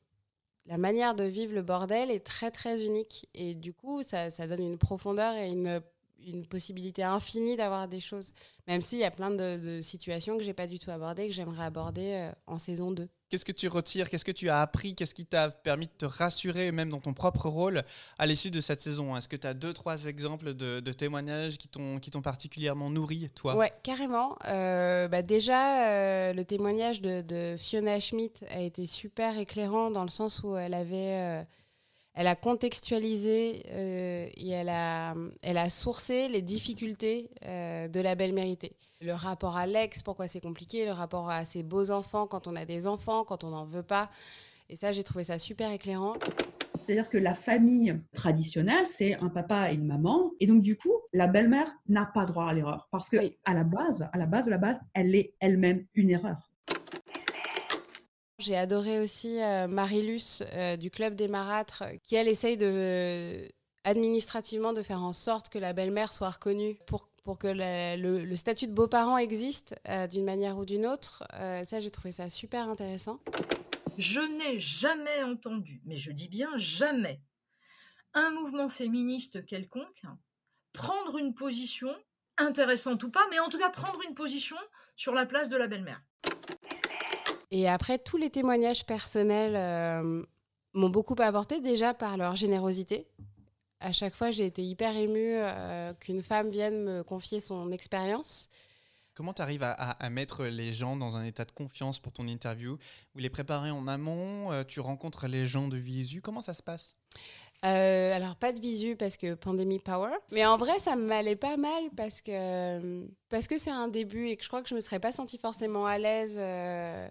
la 0.68 0.76
manière 0.76 1.14
de 1.14 1.24
vivre 1.24 1.54
le 1.54 1.62
bordel 1.62 2.10
est 2.10 2.24
très 2.24 2.50
très 2.50 2.84
unique. 2.84 3.26
Et 3.34 3.54
du 3.54 3.72
coup, 3.72 4.02
ça, 4.02 4.28
donne 4.46 4.62
une 4.62 4.78
profondeur 4.78 5.34
et 5.34 5.48
une, 5.48 5.80
une 6.26 6.46
possibilité 6.46 7.02
infinie 7.02 7.56
d'avoir 7.56 7.88
des 7.88 8.00
choses. 8.00 8.32
Même 8.66 8.82
s'il 8.82 8.98
y 8.98 9.04
a 9.04 9.10
plein 9.10 9.30
de, 9.30 9.56
de 9.56 9.80
situations 9.80 10.36
que 10.36 10.44
j'ai 10.44 10.52
pas 10.52 10.66
du 10.66 10.78
tout 10.78 10.90
abordées, 10.90 11.28
que 11.28 11.34
j'aimerais 11.34 11.64
aborder 11.64 12.12
euh, 12.12 12.32
en 12.46 12.58
saison 12.58 12.90
2. 12.90 13.08
Qu'est-ce 13.28 13.44
que 13.44 13.52
tu 13.52 13.68
retires? 13.68 14.08
Qu'est-ce 14.08 14.24
que 14.24 14.32
tu 14.32 14.48
as 14.48 14.60
appris? 14.62 14.94
Qu'est-ce 14.94 15.14
qui 15.14 15.26
t'a 15.26 15.50
permis 15.50 15.86
de 15.86 15.92
te 15.92 16.06
rassurer, 16.06 16.72
même 16.72 16.88
dans 16.88 17.00
ton 17.00 17.12
propre 17.12 17.48
rôle, 17.48 17.82
à 18.18 18.26
l'issue 18.26 18.50
de 18.50 18.60
cette 18.60 18.80
saison? 18.80 19.16
Est-ce 19.16 19.28
que 19.28 19.36
tu 19.36 19.46
as 19.46 19.54
deux, 19.54 19.74
trois 19.74 20.06
exemples 20.06 20.54
de, 20.54 20.92
témoignages 20.92 21.58
qui 21.58 21.68
t'ont 21.68 22.22
particulièrement 22.22 22.88
nourri, 22.90 23.28
toi? 23.34 23.54
Ouais, 23.54 23.72
carrément. 23.82 24.36
Euh, 24.46 25.08
bah 25.08 25.22
déjà, 25.22 25.88
euh, 25.88 26.32
le 26.32 26.44
témoignage 26.44 27.02
de, 27.02 27.20
de 27.20 27.56
Fiona 27.58 28.00
Schmidt 28.00 28.46
a 28.46 28.60
été 28.60 28.86
super 28.86 29.38
éclairant 29.38 29.90
dans 29.90 30.04
le 30.04 30.10
sens 30.10 30.42
où 30.42 30.56
elle 30.56 30.74
avait, 30.74 30.96
euh, 30.96 31.42
elle 32.18 32.26
a 32.26 32.34
contextualisé 32.34 33.62
euh, 33.70 34.26
et 34.36 34.48
elle 34.50 34.70
a, 34.70 35.14
elle 35.40 35.56
a 35.56 35.70
sourcé 35.70 36.26
les 36.26 36.42
difficultés 36.42 37.30
euh, 37.44 37.86
de 37.86 38.00
la 38.00 38.16
belle 38.16 38.32
méritée. 38.34 38.72
Le 39.00 39.12
rapport 39.12 39.56
à 39.56 39.66
l'ex, 39.68 40.02
pourquoi 40.02 40.26
c'est 40.26 40.40
compliqué, 40.40 40.84
le 40.84 40.90
rapport 40.90 41.30
à 41.30 41.44
ses 41.44 41.62
beaux 41.62 41.92
enfants 41.92 42.26
quand 42.26 42.48
on 42.48 42.56
a 42.56 42.64
des 42.64 42.88
enfants, 42.88 43.22
quand 43.22 43.44
on 43.44 43.50
n'en 43.50 43.64
veut 43.64 43.84
pas. 43.84 44.10
Et 44.68 44.74
ça, 44.74 44.90
j'ai 44.90 45.04
trouvé 45.04 45.22
ça 45.22 45.38
super 45.38 45.70
éclairant. 45.70 46.14
C'est-à-dire 46.84 47.08
que 47.08 47.18
la 47.18 47.34
famille 47.34 47.94
traditionnelle, 48.12 48.86
c'est 48.92 49.14
un 49.14 49.28
papa 49.28 49.70
et 49.70 49.74
une 49.74 49.86
maman. 49.86 50.32
Et 50.40 50.48
donc, 50.48 50.60
du 50.60 50.76
coup, 50.76 50.94
la 51.12 51.28
belle-mère 51.28 51.70
n'a 51.88 52.04
pas 52.04 52.24
droit 52.24 52.48
à 52.48 52.52
l'erreur. 52.52 52.88
Parce 52.90 53.08
que, 53.08 53.18
Oui. 53.18 53.38
à 53.44 53.54
la 53.54 53.62
base, 53.62 54.08
à 54.12 54.18
la 54.18 54.26
base 54.26 54.46
de 54.46 54.50
la 54.50 54.58
base, 54.58 54.78
elle 54.92 55.14
est 55.14 55.34
elle-même 55.38 55.86
une 55.94 56.10
erreur. 56.10 56.50
J'ai 58.38 58.56
adoré 58.56 59.00
aussi 59.00 59.42
euh, 59.42 59.66
Marie-Luce 59.66 60.44
euh, 60.52 60.76
du 60.76 60.92
Club 60.92 61.16
des 61.16 61.26
Marâtres, 61.26 61.82
qui 62.04 62.14
elle 62.14 62.28
essaye 62.28 62.56
de, 62.56 63.48
administrativement 63.82 64.72
de 64.72 64.80
faire 64.82 65.02
en 65.02 65.12
sorte 65.12 65.48
que 65.48 65.58
la 65.58 65.72
belle-mère 65.72 66.12
soit 66.12 66.30
reconnue 66.30 66.76
pour, 66.86 67.08
pour 67.24 67.36
que 67.36 67.48
le, 67.48 68.36
statut 68.36 68.68
de 68.68 68.72
beau-parent 68.72 69.18
existe 69.18 69.74
euh, 69.88 70.06
d'une 70.06 70.24
manière 70.24 70.56
ou 70.56 70.64
d'une 70.64 70.86
autre. 70.86 71.24
Ça, 71.66 71.80
j'ai 71.80 71.90
trouvé 71.90 72.12
ça 72.12 72.28
super 72.28 72.68
intéressant. 72.68 73.18
Je 73.96 74.20
n'ai 74.20 74.56
jamais 74.56 75.24
entendu, 75.24 75.82
mais 75.84 75.96
je 75.96 76.12
dis 76.12 76.28
bien 76.28 76.56
jamais, 76.56 77.20
un 78.14 78.30
mouvement 78.30 78.68
féministe 78.68 79.44
quelconque 79.46 80.04
prendre 80.72 81.18
une 81.18 81.34
position, 81.34 81.92
intéressante 82.36 83.02
ou 83.02 83.10
pas, 83.10 83.26
mais 83.30 83.40
en 83.40 83.48
tout 83.48 83.58
cas 83.58 83.70
prendre 83.70 84.00
une 84.08 84.14
position 84.14 84.56
sur 84.94 85.12
la 85.12 85.26
place 85.26 85.48
de 85.48 85.56
la 85.56 85.66
belle-mère. 85.66 86.00
Et 87.50 87.68
après, 87.68 87.98
tous 87.98 88.16
les 88.16 88.30
témoignages 88.30 88.84
personnels 88.84 89.54
euh, 89.56 90.22
m'ont 90.74 90.90
beaucoup 90.90 91.16
apporté, 91.18 91.60
déjà 91.60 91.94
par 91.94 92.16
leur 92.16 92.36
générosité. 92.36 93.06
À 93.80 93.92
chaque 93.92 94.14
fois, 94.14 94.30
j'ai 94.30 94.44
été 94.46 94.62
hyper 94.62 94.96
émue 94.96 95.34
euh, 95.36 95.94
qu'une 95.94 96.22
femme 96.22 96.50
vienne 96.50 96.82
me 96.84 97.02
confier 97.02 97.40
son 97.40 97.70
expérience. 97.70 98.48
Comment 99.14 99.32
tu 99.32 99.42
arrives 99.42 99.62
à, 99.62 99.72
à- 99.72 99.90
à 100.04 100.10
mettre 100.10 100.44
les 100.44 100.72
gens 100.72 100.94
dans 100.96 101.16
un 101.16 101.24
état 101.24 101.44
de 101.44 101.50
confiance 101.52 101.98
pour 101.98 102.12
ton 102.12 102.28
interview? 102.28 102.76
Vous 103.14 103.20
les 103.20 103.30
préparez 103.30 103.70
en 103.70 103.88
amont 103.88 104.52
euh, 104.52 104.62
Tu 104.64 104.78
rencontres 104.80 105.26
les 105.26 105.46
gens 105.46 105.68
de 105.68 105.76
visu 105.76 106.20
Comment 106.20 106.42
ça 106.42 106.54
se 106.54 106.62
passe? 106.62 106.94
Euh, 107.64 108.14
alors 108.14 108.36
pas 108.36 108.52
de 108.52 108.60
visu 108.60 108.94
parce 108.94 109.16
que 109.16 109.34
pandémie 109.34 109.80
power, 109.80 110.12
mais 110.30 110.46
en 110.46 110.56
vrai 110.56 110.78
ça 110.78 110.94
m'allait 110.94 111.34
pas 111.34 111.56
mal 111.56 111.90
parce 111.96 112.20
que 112.20 113.04
parce 113.30 113.48
que 113.48 113.58
c'est 113.58 113.72
un 113.72 113.88
début 113.88 114.28
et 114.28 114.36
que 114.36 114.44
je 114.44 114.48
crois 114.48 114.62
que 114.62 114.68
je 114.68 114.76
me 114.76 114.80
serais 114.80 115.00
pas 115.00 115.10
sentie 115.10 115.38
forcément 115.38 115.84
à 115.84 115.98
l'aise 115.98 116.36
euh, 116.38 117.08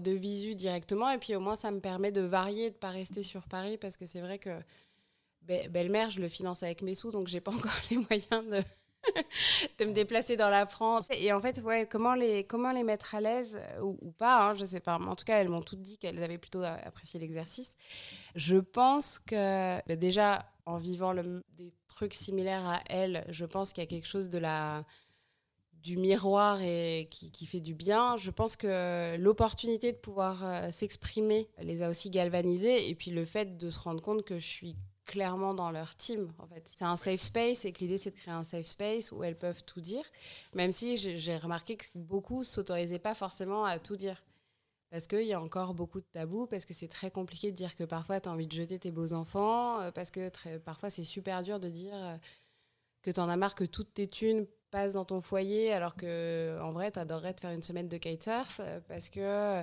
de 0.00 0.12
visu 0.12 0.54
directement. 0.54 1.10
Et 1.10 1.18
puis 1.18 1.34
au 1.36 1.40
moins 1.40 1.56
ça 1.56 1.70
me 1.70 1.80
permet 1.80 2.12
de 2.12 2.20
varier, 2.22 2.70
de 2.70 2.74
pas 2.76 2.90
rester 2.90 3.22
sur 3.22 3.48
Paris 3.48 3.78
parce 3.78 3.96
que 3.96 4.06
c'est 4.06 4.20
vrai 4.20 4.38
que 4.38 4.50
Be- 5.46 5.68
belle-mère 5.70 6.10
je 6.10 6.20
le 6.20 6.28
finance 6.28 6.62
avec 6.62 6.82
mes 6.82 6.94
sous 6.94 7.10
donc 7.10 7.28
j'ai 7.28 7.40
pas 7.40 7.52
encore 7.56 7.80
les 7.90 7.96
moyens 7.98 8.46
de 8.50 8.62
de 9.78 9.84
me 9.84 9.92
déplacer 9.92 10.36
dans 10.36 10.50
la 10.50 10.66
France. 10.66 11.08
Et 11.12 11.32
en 11.32 11.40
fait 11.40 11.60
ouais 11.62 11.86
comment 11.86 12.14
les 12.14 12.44
comment 12.44 12.72
les 12.72 12.82
mettre 12.82 13.14
à 13.14 13.20
l'aise 13.20 13.58
euh, 13.58 13.80
ou, 13.82 14.10
pas 14.12 14.48
hein, 14.50 14.54
je 14.54 14.64
sais 14.64 14.80
pas. 14.80 14.98
Mais 14.98 15.06
en 15.06 15.16
tout 15.16 15.24
cas 15.24 15.38
elles 15.38 15.48
m'ont 15.48 15.62
toutes 15.62 15.82
dit 15.82 15.98
qu'elles 15.98 16.22
avaient 16.22 16.38
plutôt 16.38 16.62
euh, 16.62 16.76
apprécié 16.84 17.18
l'exercice. 17.20 17.74
Je 18.34 18.56
pense 18.56 19.18
que 19.20 19.78
bah, 19.86 19.96
déjà, 19.96 20.46
en 20.66 20.78
vivant 20.78 21.14
des 21.14 21.72
trucs 21.88 22.14
similaires 22.14 22.66
à 22.68 22.82
elle, 22.88 23.24
je 23.30 23.44
pense 23.44 23.72
qu'il 23.72 23.82
y 23.82 23.86
a 23.86 23.90
quelque 23.90 24.06
chose 24.08 24.28
de 24.30 24.38
la 24.38 24.84
du 25.82 25.96
miroir 25.96 26.60
et 26.62 27.08
qui, 27.10 27.46
fait 27.46 27.60
du 27.60 27.74
bien. 27.74 28.16
Je 28.16 28.30
pense 28.30 28.56
que 28.56 29.16
l'opportunité 29.16 29.92
de 29.92 29.96
pouvoir 29.96 30.44
euh, 30.44 30.70
s'exprimer 30.70 31.48
les 31.60 31.82
a 31.82 31.90
aussi 31.90 32.10
galvanisés 32.10 32.88
et 32.88 32.94
puis 32.94 33.10
le 33.10 33.24
fait 33.24 33.56
de 33.56 33.70
se 33.70 33.78
rendre 33.78 34.02
compte 34.02 34.24
que 34.24 34.38
je 34.38 34.46
suis 34.46 34.76
clairement 35.04 35.54
dans 35.54 35.70
leur 35.70 35.96
team. 35.96 36.32
En 36.38 36.46
fait, 36.46 36.62
c'est 36.66 36.84
un 36.84 36.96
safe 36.96 37.20
space 37.20 37.64
et 37.64 37.72
que 37.72 37.80
l'idée 37.80 37.96
c'est 37.96 38.10
de 38.10 38.16
créer 38.16 38.34
un 38.34 38.44
safe 38.44 38.66
space 38.66 39.10
où 39.12 39.24
elles 39.24 39.38
peuvent 39.38 39.64
tout 39.64 39.80
dire. 39.80 40.04
Même 40.54 40.70
si 40.72 40.96
j'ai 40.96 41.36
remarqué 41.36 41.76
que 41.76 41.86
beaucoup 41.94 42.44
s'autorisaient 42.44 42.98
pas 42.98 43.14
forcément 43.14 43.64
à 43.64 43.78
tout 43.78 43.96
dire. 43.96 44.22
Parce 44.90 45.06
qu'il 45.06 45.24
y 45.24 45.34
a 45.34 45.40
encore 45.40 45.74
beaucoup 45.74 46.00
de 46.00 46.06
tabous, 46.12 46.46
parce 46.46 46.64
que 46.64 46.72
c'est 46.72 46.88
très 46.88 47.10
compliqué 47.10 47.50
de 47.50 47.56
dire 47.56 47.76
que 47.76 47.84
parfois 47.84 48.20
tu 48.20 48.28
as 48.28 48.32
envie 48.32 48.46
de 48.46 48.52
jeter 48.52 48.78
tes 48.78 48.90
beaux 48.90 49.12
enfants, 49.12 49.80
euh, 49.80 49.90
parce 49.90 50.10
que 50.10 50.28
très- 50.30 50.58
parfois 50.58 50.88
c'est 50.88 51.04
super 51.04 51.42
dur 51.42 51.60
de 51.60 51.68
dire 51.68 51.94
euh, 51.94 52.16
que 53.02 53.10
tu 53.10 53.20
en 53.20 53.28
as 53.28 53.36
marre 53.36 53.54
que 53.54 53.64
toutes 53.64 53.92
tes 53.92 54.06
thunes 54.06 54.46
passent 54.70 54.94
dans 54.94 55.04
ton 55.04 55.20
foyer, 55.20 55.72
alors 55.72 55.94
que 55.96 56.58
en 56.60 56.72
vrai 56.72 56.90
tu 56.92 56.98
adorerais 56.98 57.34
te 57.34 57.40
faire 57.40 57.50
une 57.52 57.62
semaine 57.62 57.88
de 57.88 57.96
kitesurf, 57.96 58.60
euh, 58.60 58.80
parce 58.88 59.08
que. 59.08 59.20
euh, 59.20 59.62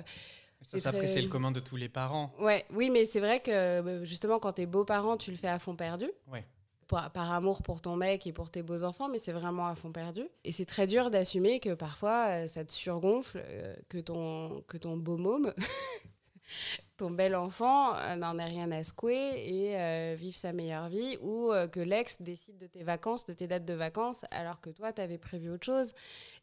Ça, 0.66 0.78
ça 0.78 0.88
après, 0.88 1.02
très- 1.02 1.06
c'est 1.08 1.22
le 1.22 1.28
commun 1.28 1.50
de 1.52 1.60
tous 1.60 1.76
les 1.76 1.88
parents. 1.88 2.32
Ouais, 2.38 2.64
oui, 2.72 2.90
mais 2.90 3.04
c'est 3.06 3.20
vrai 3.20 3.40
que 3.40 3.50
euh, 3.50 4.04
justement, 4.04 4.38
quand 4.38 4.52
t'es 4.54 4.66
beau-parent, 4.66 5.16
tu 5.16 5.30
le 5.30 5.36
fais 5.36 5.48
à 5.48 5.58
fond 5.58 5.76
perdu. 5.76 6.10
Ouais. 6.32 6.44
Par, 6.88 7.10
par 7.10 7.32
amour 7.32 7.62
pour 7.64 7.80
ton 7.80 7.96
mec 7.96 8.28
et 8.28 8.32
pour 8.32 8.48
tes 8.50 8.62
beaux-enfants, 8.62 9.08
mais 9.08 9.18
c'est 9.18 9.32
vraiment 9.32 9.66
à 9.66 9.74
fond 9.74 9.90
perdu. 9.90 10.22
Et 10.44 10.52
c'est 10.52 10.66
très 10.66 10.86
dur 10.86 11.10
d'assumer 11.10 11.58
que 11.58 11.74
parfois, 11.74 12.46
ça 12.46 12.64
te 12.64 12.72
surgonfle, 12.72 13.42
que, 13.88 13.98
ton, 13.98 14.62
que 14.68 14.76
ton 14.76 14.96
beau 14.96 15.16
môme, 15.16 15.52
ton 16.96 17.10
bel 17.10 17.34
enfant, 17.34 17.94
euh, 17.96 18.16
n'en 18.16 18.38
ait 18.38 18.44
rien 18.44 18.70
à 18.70 18.82
secouer 18.82 19.14
et 19.14 19.76
euh, 19.76 20.14
vive 20.16 20.36
sa 20.36 20.52
meilleure 20.52 20.88
vie, 20.88 21.18
ou 21.20 21.52
euh, 21.52 21.68
que 21.68 21.80
l'ex 21.80 22.20
décide 22.20 22.56
de 22.58 22.66
tes 22.66 22.82
vacances, 22.82 23.26
de 23.26 23.32
tes 23.32 23.46
dates 23.46 23.64
de 23.64 23.74
vacances, 23.74 24.24
alors 24.30 24.60
que 24.60 24.70
toi, 24.70 24.92
t'avais 24.92 25.18
prévu 25.18 25.50
autre 25.50 25.64
chose. 25.64 25.92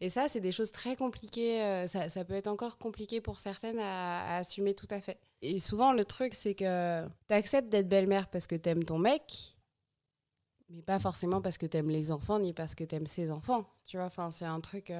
Et 0.01 0.09
ça, 0.09 0.27
c'est 0.27 0.39
des 0.39 0.51
choses 0.51 0.71
très 0.71 0.95
compliquées. 0.95 1.61
euh, 1.63 1.87
ça, 1.87 2.25
peut 2.25 2.35
être 2.35 2.47
encore 2.47 2.77
compliqué 2.77 3.21
pour 3.21 3.39
certaines 3.39 3.79
à, 3.79 4.37
assumer 4.37 4.73
tout 4.73 4.87
à 4.89 5.01
fait. 5.01 5.19
Et 5.41 5.59
souvent, 5.59 5.93
le 5.93 6.05
truc, 6.05 6.33
c'est 6.33 6.55
que 6.55 7.03
tu 7.27 7.33
acceptes 7.33 7.69
d'être 7.69 7.89
belle-mère 7.89 8.27
parce 8.29 8.47
que 8.47 8.55
t'aimes 8.55 8.83
ton 8.83 8.97
mec, 8.97 9.55
mais 10.69 10.81
pas 10.81 10.99
forcément 10.99 11.41
parce 11.41 11.57
que 11.57 11.65
t'aimes 11.65 11.89
les 11.89 12.11
enfants 12.11 12.39
ni 12.39 12.53
parce 12.53 12.75
que 12.75 12.83
t'aimes 12.83 13.07
ses 13.07 13.31
enfants. 13.31 13.65
Tu 13.85 13.97
vois, 13.97 14.05
enfin, 14.05 14.31
c'est 14.31 14.45
un 14.45 14.61
truc. 14.61 14.91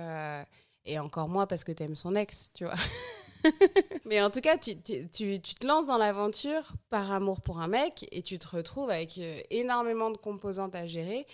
Et 0.86 1.00
encore 1.00 1.30
moins 1.30 1.48
parce 1.48 1.64
que 1.64 1.72
t'aimes 1.72 1.96
son 1.96 2.16
ex, 2.16 2.52
tu 2.54 2.66
vois. 2.66 2.76
mais 4.06 4.22
en 4.22 4.30
tout 4.30 4.42
cas, 4.42 4.58
tu, 4.58 4.80
tu, 4.82 5.10
tu- 5.10 5.42
te 5.42 5.66
lances 5.68 5.86
dans 5.86 5.98
l'aventure 5.98 6.74
par 6.90 7.12
amour 7.12 7.42
pour 7.42 7.60
un 7.60 7.68
mec 7.68 8.08
et 8.12 8.22
tu 8.22 8.40
te 8.40 8.48
retrouves 8.48 8.90
avec 8.90 9.18
euh, 9.18 9.42
énormément 9.50 10.12
de 10.12 10.18
composantes 10.18 10.76
à 10.76 10.86
gérer. 10.88 11.28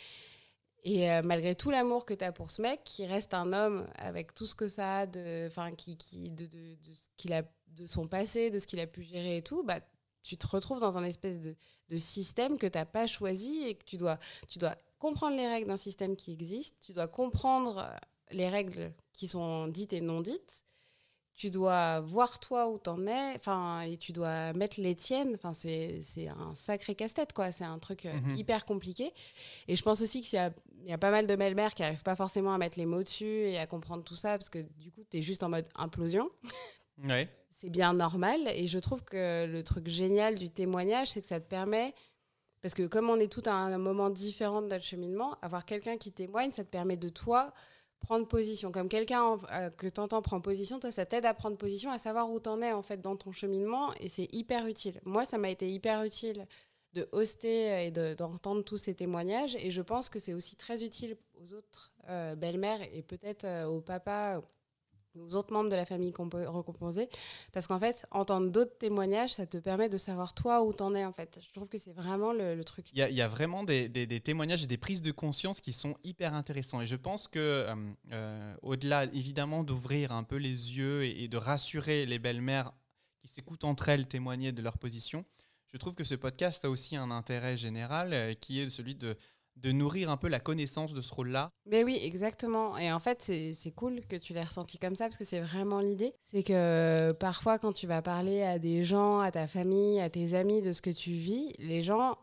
Et 0.84 1.12
euh, 1.12 1.22
malgré 1.24 1.56
tout 1.56 1.72
l'amour 1.72 2.06
que 2.06 2.14
tu 2.14 2.24
as 2.24 2.32
pour 2.32 2.52
ce 2.52 2.62
mec, 2.62 2.82
qui 2.86 3.06
reste 3.06 3.34
un 3.34 3.52
homme 3.54 3.88
avec 3.96 4.34
tout 4.34 4.46
ce 4.46 4.56
que 4.56 4.68
ça 4.68 5.00
a 5.00 5.06
de, 5.06 5.50
qui, 5.76 5.98
qui, 5.98 6.30
de, 6.30 6.46
de 6.46 6.94
ce 6.94 7.08
qu'il 7.18 7.34
a, 7.34 7.44
de 7.68 7.86
son 7.86 8.08
passé, 8.08 8.50
de 8.50 8.60
ce 8.60 8.68
qu'il 8.68 8.80
a 8.80 8.88
pu 8.88 9.04
gérer 9.04 9.38
et 9.38 9.42
tout, 9.44 9.64
bah, 9.64 9.82
tu 10.24 10.38
te 10.38 10.48
retrouves 10.48 10.80
dans 10.80 10.98
un 10.98 11.04
espèce 11.04 11.40
de, 11.40 11.56
de 11.90 11.98
système 11.98 12.58
que 12.58 12.68
tu 12.68 12.78
n'as 12.78 12.86
pas 12.86 13.08
choisi 13.08 13.64
et 13.66 13.76
que 13.76 13.84
tu 13.84 13.98
dois, 13.98 14.20
tu 14.48 14.58
dois 14.58 14.76
comprendre 15.00 15.36
les 15.36 15.48
règles 15.48 15.68
d'un 15.68 15.78
système 15.78 16.16
qui 16.16 16.32
existe, 16.32 16.76
tu 16.82 16.94
dois 16.94 17.08
comprendre 17.08 17.80
euh, 17.80 17.98
les 18.32 18.48
règles 18.48 18.94
qui 19.14 19.28
sont 19.28 19.68
dites 19.68 19.92
et 19.94 20.02
non 20.02 20.22
dites, 20.22 20.64
tu 21.40 21.50
dois 21.50 22.02
voir 22.02 22.40
toi 22.42 22.68
où 22.70 22.78
t'en 22.78 23.08
es, 23.08 23.34
enfin, 23.38 23.80
et 23.82 23.96
tu 23.98 24.12
dois 24.12 24.52
mettre 24.54 24.80
les 24.82 24.94
tiennes. 24.94 25.32
Enfin, 25.36 25.54
c'est 25.54 26.02
c'est 26.04 26.28
un 26.28 26.54
sacré 26.54 26.96
casse-tête, 26.96 27.32
quoi. 27.32 27.52
C'est 27.54 27.64
un 27.64 27.80
truc 27.80 28.06
euh, 28.06 28.14
Mhm. 28.14 28.36
hyper 28.36 28.66
compliqué. 28.66 29.14
Et 29.70 29.78
je 29.78 29.82
pense 29.84 30.02
aussi 30.02 30.22
qu'il 30.22 30.36
y 30.36 30.40
a, 30.42 30.52
il 30.84 30.90
y 30.90 30.94
a 30.94 30.98
pas 30.98 31.12
mal 31.12 31.28
de 31.28 31.36
belles-mères 31.38 31.74
qui 31.74 31.82
n'arrivent 31.82 32.04
pas 32.04 32.18
forcément 32.18 32.54
à 32.54 32.58
mettre 32.58 32.78
les 32.78 32.86
mots 32.86 33.04
dessus 33.04 33.26
et 33.26 33.58
à 33.58 33.66
comprendre 33.68 34.04
tout 34.04 34.16
ça, 34.18 34.32
parce 34.38 34.50
que 34.50 34.60
du 34.78 34.92
coup, 34.92 35.02
tu 35.10 35.18
es 35.18 35.22
juste 35.22 35.42
en 35.44 35.50
mode 35.50 35.68
implosion. 35.76 36.30
Ouais. 37.06 37.30
C'est 37.52 37.70
bien 37.70 37.94
normal. 37.94 38.42
Et 38.54 38.68
je 38.68 38.78
trouve 38.80 39.04
que 39.06 39.46
le 39.46 39.64
truc 39.64 39.88
génial 39.88 40.38
du 40.38 40.50
témoignage, 40.50 41.12
c'est 41.12 41.22
que 41.22 41.28
ça 41.28 41.40
te 41.40 41.48
permet. 41.48 41.94
Parce 42.62 42.74
que 42.74 42.86
comme 42.88 43.10
on 43.10 43.16
est 43.18 43.32
tout 43.32 43.44
à 43.46 43.54
un 43.54 43.78
moment 43.78 44.10
différent 44.10 44.62
de 44.62 44.68
notre 44.68 44.84
cheminement, 44.84 45.38
avoir 45.42 45.64
quelqu'un 45.66 45.96
qui 45.98 46.12
témoigne, 46.12 46.52
ça 46.52 46.66
te 46.66 46.70
permet 46.70 46.98
de 46.98 47.08
toi 47.08 47.54
prendre 48.00 48.28
position. 48.28 48.72
Comme 48.72 48.90
quelqu'un 48.90 49.22
en- 49.24 49.40
euh, 49.52 49.70
que 49.70 49.88
tu 49.88 50.00
entends 50.00 50.22
prendre 50.22 50.42
position, 50.44 50.80
toi, 50.80 50.92
ça 50.92 51.06
t'aide 51.06 51.26
à 51.26 51.34
prendre 51.34 51.58
position, 51.58 51.92
à 51.92 51.98
savoir 51.98 52.30
où 52.30 52.40
t'en 52.40 52.62
es 52.62 52.72
en 52.72 52.82
fait 52.82 53.02
dans 53.02 53.16
ton 53.16 53.32
cheminement. 53.32 53.94
Et 54.00 54.10
c'est 54.10 54.28
hyper 54.34 54.66
utile. 54.68 55.00
Moi, 55.06 55.26
ça 55.26 55.38
m'a 55.38 55.50
été 55.50 55.70
hyper 55.70 56.04
utile 56.04 56.48
de 56.94 57.08
hoster 57.12 57.86
et 57.86 57.92
de- 57.92 58.16
d'entendre 58.16 58.64
tous 58.64 58.78
ces 58.78 58.96
témoignages. 58.96 59.56
Et 59.58 59.70
je 59.72 59.82
pense 59.82 60.10
que 60.10 60.18
c'est 60.20 60.34
aussi 60.34 60.56
très 60.56 60.84
utile 60.84 61.18
aux 61.42 61.54
autres 61.54 61.92
euh, 62.10 62.36
belles-mères 62.36 62.82
et 62.92 63.04
peut-être 63.04 63.44
euh, 63.46 63.66
aux 63.68 63.82
papas, 63.82 64.42
aux 65.20 65.36
autres 65.36 65.54
membres 65.54 65.70
de 65.70 65.76
la 65.76 65.86
famille 65.86 66.12
compo- 66.12 66.46
recomposée. 66.46 67.10
Parce 67.52 67.68
qu'en 67.68 67.80
fait, 67.80 68.06
entendre 68.12 68.50
d'autres 68.50 68.78
témoignages, 68.78 69.34
ça 69.34 69.46
te 69.46 69.58
permet 69.58 69.90
de 69.90 69.98
savoir 69.98 70.34
toi 70.34 70.64
où 70.64 70.74
t'en 70.74 70.96
es 70.96 71.06
en 71.06 71.14
fait. 71.14 71.40
Je 71.46 71.54
trouve 71.54 71.68
que 71.68 71.78
c'est 71.78 71.94
vraiment 71.94 72.34
le, 72.34 72.62
truc. 72.64 72.88
Il 72.94 72.98
y, 72.98 73.22
a- 73.22 73.28
vraiment 73.28 73.64
des, 73.64 74.22
témoignages 74.24 74.64
et 74.64 74.68
des 74.68 74.78
prises 74.78 75.02
de 75.02 75.12
conscience 75.12 75.62
qui 75.62 75.74
sont 75.74 75.96
hyper 76.04 76.34
intéressants. 76.34 76.82
Et 76.82 76.86
je 76.86 76.96
pense 76.96 77.28
que, 77.28 77.40
euh, 77.40 77.76
euh, 78.12 78.56
au-delà 78.62 79.06
évidemment 79.06 79.64
d'ouvrir 79.64 80.12
un 80.12 80.24
peu 80.24 80.38
les 80.38 80.78
yeux 80.78 81.04
et, 81.04 81.24
et 81.24 81.28
de 81.28 81.38
rassurer 81.38 82.06
les 82.06 82.20
belles-mères 82.20 82.72
qui 83.22 83.28
s'écoutent 83.28 83.66
entre 83.66 83.90
elles 83.90 84.08
témoigner 84.08 84.52
de 84.52 84.62
leur 84.62 84.78
position, 84.78 85.26
je 85.72 85.78
trouve 85.78 85.94
que 85.94 86.04
ce 86.04 86.16
podcast 86.16 86.66
a 86.66 86.70
aussi 86.70 86.96
un 86.96 87.12
intérêt 87.12 87.56
général 87.56 88.14
euh, 88.14 88.34
qui 88.34 88.60
est 88.60 88.70
celui 88.70 88.96
de, 88.96 89.16
de 89.62 89.72
nourrir 89.72 90.10
un 90.10 90.18
peu 90.18 90.28
la 90.28 90.40
connaissance 90.40 90.94
de 90.94 91.02
ce 91.02 91.14
rôle-là. 91.14 91.52
Mais 91.66 91.84
oui, 91.84 92.00
exactement. 92.02 92.78
Et 92.78 92.92
en 92.92 93.00
fait, 93.00 93.22
c'est 93.22 93.72
cool 93.72 94.02
que 94.06 94.16
tu 94.16 94.34
l'aies 94.34 94.44
ressenti 94.44 94.78
comme 94.78 94.96
ça 94.96 95.06
parce 95.06 95.18
que 95.18 95.24
c'est 95.24 95.42
vraiment 95.42 95.82
l'idée. 95.82 96.14
C'est 96.22 96.44
que 96.44 97.12
parfois, 97.14 97.60
quand 97.60 97.74
tu 97.74 97.88
vas 97.88 98.02
parler 98.02 98.42
à 98.42 98.60
des 98.60 98.84
gens, 98.84 99.20
à 99.20 99.32
ta 99.32 99.48
famille, 99.48 100.00
à 100.00 100.10
tes 100.10 100.34
amis 100.34 100.62
de 100.62 100.72
ce 100.72 100.82
que 100.82 100.90
tu 100.90 101.12
vis, 101.12 101.54
les 101.60 101.84
gens, 101.84 102.18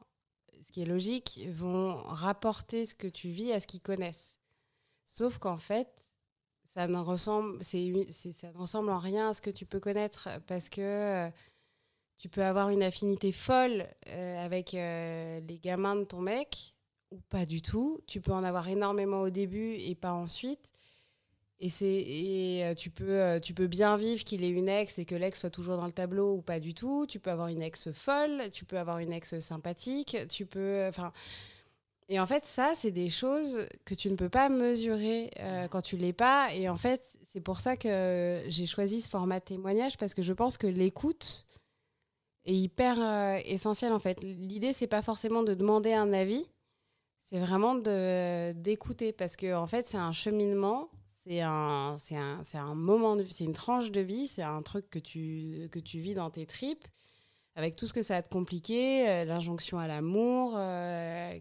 ce 0.62 0.72
qui 0.72 0.82
est 0.82 0.86
logique, 0.86 1.46
vont 1.52 1.96
rapporter 2.04 2.86
ce 2.86 2.94
que 2.94 3.08
tu 3.08 3.28
vis 3.28 3.52
à 3.52 3.60
ce 3.60 3.66
qu'ils 3.66 3.80
connaissent. 3.80 4.38
Sauf 5.04 5.38
qu'en 5.38 5.58
fait, 5.58 5.88
ça 6.76 6.86
ne 6.86 6.98
ressemble, 6.98 7.58
ressemble 8.54 8.90
en 8.90 8.98
rien 8.98 9.30
à 9.30 9.32
ce 9.32 9.40
que 9.40 9.50
tu 9.50 9.64
peux 9.64 9.80
connaître 9.80 10.28
parce 10.46 10.68
que 10.68 10.82
euh, 10.82 11.30
tu 12.18 12.28
peux 12.28 12.44
avoir 12.44 12.68
une 12.68 12.82
affinité 12.82 13.32
folle 13.32 13.86
euh, 14.08 14.44
avec 14.44 14.74
euh, 14.74 15.40
les 15.40 15.58
gamins 15.58 15.96
de 15.96 16.04
ton 16.04 16.20
mec 16.20 16.75
ou 17.16 17.20
pas 17.28 17.46
du 17.46 17.62
tout. 17.62 18.00
Tu 18.06 18.20
peux 18.20 18.32
en 18.32 18.44
avoir 18.44 18.68
énormément 18.68 19.22
au 19.22 19.30
début 19.30 19.74
et 19.74 19.94
pas 19.94 20.12
ensuite. 20.12 20.72
Et, 21.58 21.70
c'est, 21.70 21.86
et 21.86 22.64
euh, 22.64 22.74
tu, 22.74 22.90
peux, 22.90 23.10
euh, 23.10 23.40
tu 23.40 23.54
peux 23.54 23.66
bien 23.66 23.96
vivre 23.96 24.22
qu'il 24.24 24.44
ait 24.44 24.50
une 24.50 24.68
ex 24.68 24.98
et 24.98 25.06
que 25.06 25.14
l'ex 25.14 25.40
soit 25.40 25.50
toujours 25.50 25.78
dans 25.78 25.86
le 25.86 25.92
tableau 25.92 26.34
ou 26.34 26.42
pas 26.42 26.60
du 26.60 26.74
tout. 26.74 27.06
Tu 27.08 27.18
peux 27.18 27.30
avoir 27.30 27.48
une 27.48 27.62
ex 27.62 27.90
folle, 27.92 28.50
tu 28.52 28.66
peux 28.66 28.78
avoir 28.78 28.98
une 28.98 29.12
ex 29.12 29.38
sympathique, 29.38 30.16
tu 30.28 30.44
peux... 30.44 30.86
Enfin, 30.86 31.12
et 32.08 32.20
en 32.20 32.26
fait, 32.26 32.44
ça, 32.44 32.72
c'est 32.74 32.92
des 32.92 33.08
choses 33.08 33.68
que 33.84 33.94
tu 33.94 34.10
ne 34.10 34.16
peux 34.16 34.28
pas 34.28 34.48
mesurer 34.48 35.30
euh, 35.40 35.66
quand 35.66 35.82
tu 35.82 35.96
l'es 35.96 36.12
pas. 36.12 36.54
Et 36.54 36.68
en 36.68 36.76
fait, 36.76 37.18
c'est 37.32 37.40
pour 37.40 37.58
ça 37.60 37.76
que 37.76 38.42
j'ai 38.48 38.66
choisi 38.66 39.00
ce 39.00 39.08
format 39.08 39.40
témoignage 39.40 39.96
parce 39.96 40.14
que 40.14 40.22
je 40.22 40.32
pense 40.32 40.56
que 40.56 40.68
l'écoute 40.68 41.46
est 42.44 42.54
hyper 42.54 43.00
euh, 43.00 43.40
essentielle 43.44 43.92
en 43.92 43.98
fait. 43.98 44.22
L'idée, 44.22 44.72
c'est 44.72 44.86
pas 44.86 45.02
forcément 45.02 45.42
de 45.42 45.54
demander 45.54 45.94
un 45.94 46.12
avis, 46.12 46.44
c'est 47.26 47.38
vraiment 47.38 47.74
d'écouter 47.74 49.12
parce 49.12 49.36
que 49.36 49.54
en 49.54 49.66
fait, 49.66 49.88
c'est 49.88 49.98
un 49.98 50.12
cheminement, 50.12 50.88
c'est 51.24 51.40
un 51.40 51.96
un 52.12 52.40
un 52.54 52.74
moment 52.74 53.16
c'est 53.28 53.44
une 53.44 53.52
tranche 53.52 53.90
de 53.90 54.00
vie, 54.00 54.26
c'est 54.28 54.42
un 54.42 54.62
truc 54.62 54.88
que 54.90 54.98
tu 54.98 55.68
que 55.70 55.78
tu 55.78 55.98
vis 55.98 56.14
dans 56.14 56.30
tes 56.30 56.46
tripes 56.46 56.86
avec 57.56 57.74
tout 57.74 57.86
ce 57.86 57.94
que 57.94 58.02
ça 58.02 58.16
a 58.16 58.22
de 58.22 58.28
compliqué, 58.28 59.08
euh, 59.08 59.24
l'injonction 59.24 59.78
à 59.78 59.86
l'amour, 59.88 60.52
euh, 60.56 61.38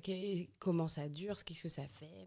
comment 0.59 0.87
ça 0.87 1.09
dure, 1.09 1.43
qu'est-ce 1.43 1.63
que 1.63 1.69
ça 1.69 1.83
fait. 1.87 2.25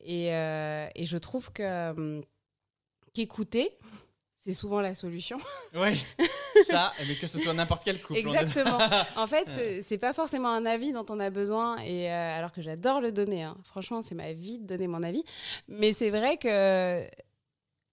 Et, 0.00 0.34
euh, 0.34 0.88
et 0.94 1.04
je 1.04 1.18
trouve 1.18 1.52
que 1.52 1.90
hum, 1.90 2.24
qu'écouter, 3.12 3.70
c'est 4.40 4.54
souvent 4.54 4.80
la 4.80 4.94
solution. 4.94 5.36
Oui, 5.74 6.02
ça, 6.64 6.92
mais 7.06 7.14
que 7.16 7.26
ce 7.26 7.38
soit 7.38 7.54
n'importe 7.54 7.82
quel 7.84 8.00
couple. 8.00 8.18
Exactement. 8.20 8.78
En 9.16 9.26
fait, 9.26 9.48
c'est- 9.82 9.98
pas 9.98 10.12
forcément 10.12 10.48
un 10.50 10.64
avis 10.64 10.92
dont 10.92 11.04
on 11.10 11.18
a 11.20 11.28
besoin, 11.30 11.76
et 11.78 12.10
euh, 12.10 12.38
alors 12.38 12.52
que 12.52 12.62
j'adore 12.62 13.00
le 13.00 13.10
donner. 13.12 13.42
hein. 13.42 13.56
Franchement, 13.64 14.00
c'est 14.02 14.14
ma 14.14 14.32
vie 14.32 14.58
de 14.58 14.66
donner 14.66 14.86
mon 14.86 15.02
avis. 15.02 15.24
Mais 15.66 15.92
c'est 15.92 16.10
vrai 16.10 16.36
que 16.36 17.04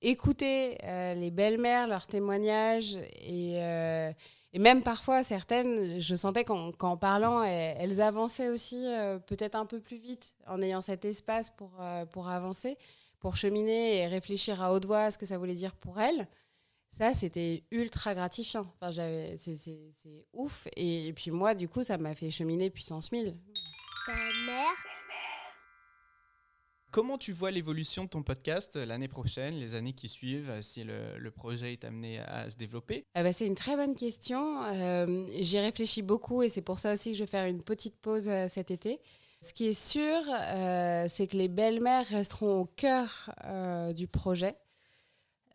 écouter 0.01 0.77
euh, 0.83 1.13
les 1.15 1.31
belles-mères, 1.31 1.87
leurs 1.87 2.05
témoignages, 2.07 2.95
et, 3.21 3.55
euh, 3.61 4.11
et 4.53 4.59
même 4.59 4.83
parfois 4.83 5.23
certaines, 5.23 5.99
je 5.99 6.15
sentais 6.15 6.43
qu'en 6.43 6.97
parlant, 6.97 7.41
elles, 7.43 7.75
elles 7.79 8.01
avançaient 8.01 8.49
aussi 8.49 8.85
peut-être 9.25 9.55
un 9.55 9.65
peu 9.65 9.79
plus 9.79 9.97
vite, 9.97 10.35
en 10.47 10.61
ayant 10.61 10.81
cet 10.81 11.05
espace 11.05 11.49
pour, 11.51 11.71
pour 12.11 12.29
avancer, 12.29 12.77
pour 13.25 13.37
cheminer 13.37 13.97
et 13.97 14.05
réfléchir 14.05 14.61
à 14.61 14.71
haute 14.71 14.85
voix 14.85 15.05
à 15.05 15.09
ce 15.09 15.17
que 15.17 15.25
ça 15.25 15.39
voulait 15.39 15.55
dire 15.55 15.73
pour 15.73 15.99
elles. 15.99 16.27
Ça, 16.95 17.15
c'était 17.15 17.63
ultra 17.71 18.13
gratifiant. 18.13 18.71
Enfin, 18.75 18.91
j'avais, 18.91 19.35
c'est, 19.35 19.55
c'est, 19.55 19.89
c'est 19.95 20.27
ouf. 20.31 20.67
Et, 20.75 21.07
et 21.07 21.13
puis 21.13 21.31
moi, 21.31 21.55
du 21.55 21.67
coup, 21.67 21.81
ça 21.81 21.97
m'a 21.97 22.13
fait 22.13 22.29
cheminer 22.29 22.69
puissance 22.69 23.11
1000. 23.11 23.35
Belle-mère, 24.05 24.75
comment 26.91 27.17
tu 27.17 27.31
vois 27.31 27.49
l'évolution 27.49 28.03
de 28.03 28.09
ton 28.09 28.21
podcast 28.21 28.75
euh, 28.75 28.85
l'année 28.85 29.07
prochaine, 29.07 29.55
les 29.55 29.73
années 29.73 29.93
qui 29.93 30.07
suivent, 30.07 30.51
euh, 30.51 30.61
si 30.61 30.83
le, 30.83 31.17
le 31.17 31.31
projet 31.31 31.73
est 31.73 31.83
amené 31.83 32.19
à 32.19 32.47
se 32.51 32.57
développer? 32.57 33.05
Ah 33.15 33.23
bah, 33.23 33.33
c'est 33.33 33.47
une 33.47 33.55
très 33.55 33.75
bonne 33.75 33.95
question. 33.95 34.63
Euh, 34.65 35.25
J'y 35.39 35.57
réfléchis 35.57 36.03
beaucoup 36.03 36.43
et 36.43 36.49
c'est 36.49 36.61
pour 36.61 36.77
ça 36.77 36.93
aussi 36.93 37.13
que 37.13 37.17
je 37.17 37.23
vais 37.23 37.29
faire 37.29 37.47
une 37.47 37.63
petite 37.63 37.97
pause 37.97 38.29
cet 38.49 38.69
été. 38.69 38.99
Ce 39.45 39.53
qui 39.53 39.67
est 39.67 39.79
sûr, 39.79 40.21
euh, 40.27 41.05
c'est 41.07 41.27
que 41.27 41.37
les 41.37 41.47
belles-mères 41.47 42.07
resteront 42.07 42.61
au 42.61 42.65
cœur 42.65 43.29
euh, 43.43 43.91
du 43.91 44.07
projet. 44.07 44.55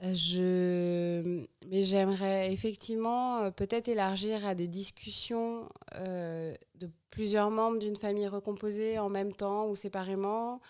Je... 0.01 1.45
Mais 1.69 1.83
j'aimerais 1.83 2.53
effectivement 2.53 3.39
euh, 3.39 3.51
peut-être 3.51 3.89
élargir 3.89 4.47
à 4.47 4.55
des 4.55 4.69
discussions 4.69 5.69
de 5.97 6.89
plusieurs 7.11 7.51
membres 7.51 7.81
d'une 7.81 7.97
famille 7.97 8.29
recomposée 8.29 9.01
en 9.01 9.09
même 9.09 9.35
temps 9.35 9.67
ou 9.67 9.75
séparément. 9.75 10.61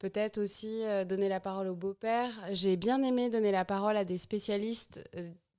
Peut-être 0.00 0.38
aussi 0.38 0.82
donner 1.08 1.28
la 1.28 1.38
parole 1.38 1.68
au 1.68 1.76
beau-père. 1.76 2.32
J'ai 2.50 2.76
bien 2.76 3.04
aimé 3.04 3.30
donner 3.30 3.52
la 3.52 3.64
parole 3.64 3.96
à 3.96 4.04
des 4.04 4.18
spécialistes 4.18 5.08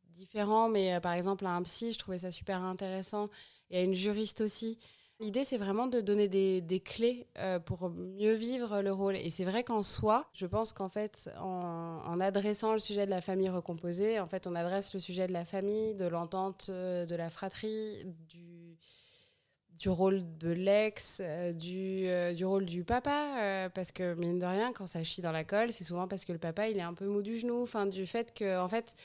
différents, 0.09 0.67
mais 0.67 0.99
par 0.99 1.13
exemple 1.13 1.45
à 1.45 1.51
un 1.51 1.63
psy, 1.63 1.93
je 1.93 1.97
trouvais 1.97 2.19
ça 2.19 2.31
super 2.31 2.61
intéressant, 2.61 3.29
et 3.69 3.77
à 3.77 3.83
une 3.83 3.93
juriste 3.93 4.41
aussi. 4.41 4.77
L'idée, 5.21 5.45
c'est 5.45 5.57
vraiment 5.57 5.87
de 5.87 6.01
donner 6.01 6.27
des, 6.27 6.79
clés 6.81 7.25
euh, 7.37 7.57
pour 7.57 7.89
mieux 7.89 8.33
vivre 8.33 8.81
le 8.81 8.91
rôle. 8.91 9.15
Et 9.15 9.29
c'est 9.29 9.45
vrai 9.45 9.63
qu'en 9.63 9.81
soi, 9.81 10.29
je 10.33 10.45
pense 10.45 10.73
qu'en 10.73 10.89
fait, 10.89 11.29
en, 11.39 12.19
adressant 12.19 12.73
le 12.73 12.79
sujet 12.79 13.05
de 13.05 13.11
la 13.11 13.21
famille 13.21 13.47
recomposée, 13.47 14.19
en 14.19 14.25
fait, 14.25 14.45
on 14.45 14.55
adresse 14.55 14.93
le 14.93 14.99
sujet 14.99 15.27
de 15.27 15.31
la 15.31 15.45
famille, 15.45 15.95
de 15.95 16.05
l'entente, 16.05 16.67
euh, 16.69 17.05
de 17.05 17.15
la 17.15 17.29
fratrie, 17.29 18.05
du, 18.27 19.87
rôle 19.87 20.37
de 20.37 20.49
l'ex, 20.49 21.21
euh, 21.23 21.53
du, 21.53 22.45
rôle 22.45 22.65
du 22.65 22.83
papa, 22.83 23.69
parce 23.73 23.93
que 23.93 24.15
mine 24.15 24.39
de 24.39 24.45
rien, 24.45 24.73
quand 24.73 24.85
ça 24.85 25.01
chie 25.03 25.21
dans 25.21 25.31
la 25.31 25.45
colle, 25.45 25.71
c'est 25.71 25.85
souvent 25.85 26.09
parce 26.09 26.25
que 26.25 26.33
le 26.33 26.39
papa, 26.39 26.67
il 26.67 26.77
est 26.77 26.81
un 26.81 26.93
peu 26.93 27.05
mou 27.05 27.21
du 27.21 27.37
genou, 27.37 27.63
enfin, 27.63 27.85
du 27.85 28.05
fait 28.05 28.33
que, 28.33 28.59
en 28.59 28.67
fait, 28.67 28.95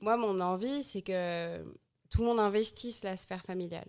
moi, 0.00 0.16
mon 0.16 0.38
envie, 0.38 0.84
c'est 0.84 1.02
que 1.02 1.64
tout 2.10 2.20
le 2.20 2.26
monde 2.26 2.38
investisse 2.38 3.02
la 3.02 3.16
sphère 3.16 3.42
familiale. 3.42 3.88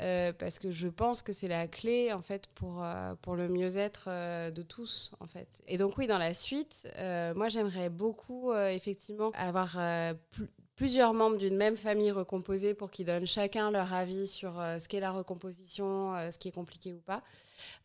Euh, 0.00 0.32
parce 0.32 0.58
que 0.58 0.70
je 0.70 0.88
pense 0.88 1.20
que 1.22 1.32
c'est 1.34 1.48
la 1.48 1.68
clé 1.68 2.12
en 2.12 2.22
fait 2.22 2.46
pour, 2.54 2.82
euh, 2.82 3.14
pour 3.20 3.36
le 3.36 3.48
mieux-être 3.48 4.04
euh, 4.08 4.50
de 4.50 4.62
tous 4.62 5.12
en 5.20 5.26
fait. 5.26 5.62
Et 5.68 5.76
donc 5.76 5.98
oui, 5.98 6.06
dans 6.06 6.16
la 6.18 6.32
suite, 6.32 6.88
moi 7.34 7.48
j'aimerais 7.48 7.90
beaucoup 7.90 8.54
effectivement 8.54 9.30
avoir 9.34 9.72
pl- 9.72 10.48
plusieurs 10.76 11.12
membres 11.12 11.36
d'une 11.36 11.56
même 11.56 11.76
famille 11.76 12.10
recomposée 12.10 12.72
pour 12.74 12.90
qu'ils 12.90 13.04
donnent 13.06 13.26
chacun 13.26 13.70
leur 13.70 13.92
avis 13.92 14.26
sur 14.26 14.58
euh, 14.58 14.78
ce 14.78 14.88
qu'est 14.88 14.98
la 15.00 15.12
recomposition, 15.12 16.14
euh, 16.16 16.30
ce 16.30 16.38
qui 16.38 16.48
est 16.48 16.52
compliqué 16.52 16.94
ou 16.94 17.00
pas. 17.00 17.22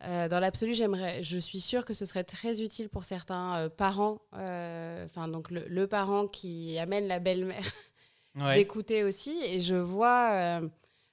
Euh, 0.05 0.27
dans 0.29 0.39
l'absolu, 0.39 0.73
j'aimerais, 0.73 1.21
je 1.23 1.37
suis 1.37 1.59
sûre 1.59 1.83
que 1.83 1.93
ce 1.93 2.05
serait 2.05 2.23
très 2.23 2.61
utile 2.61 2.87
pour 2.89 3.03
certains 3.03 3.69
parents, 3.75 4.19
enfin 4.31 5.27
donc 5.27 5.51
le, 5.51 5.65
le 5.67 5.87
parent 5.87 6.25
qui 6.27 6.77
amène 6.79 7.07
la 7.07 7.19
belle-mère 7.19 7.65
Ouais. 8.35 8.53
d'écouter 8.55 9.03
aussi. 9.03 9.35
Et 9.43 9.61
je 9.61 9.75
vois 9.75 10.61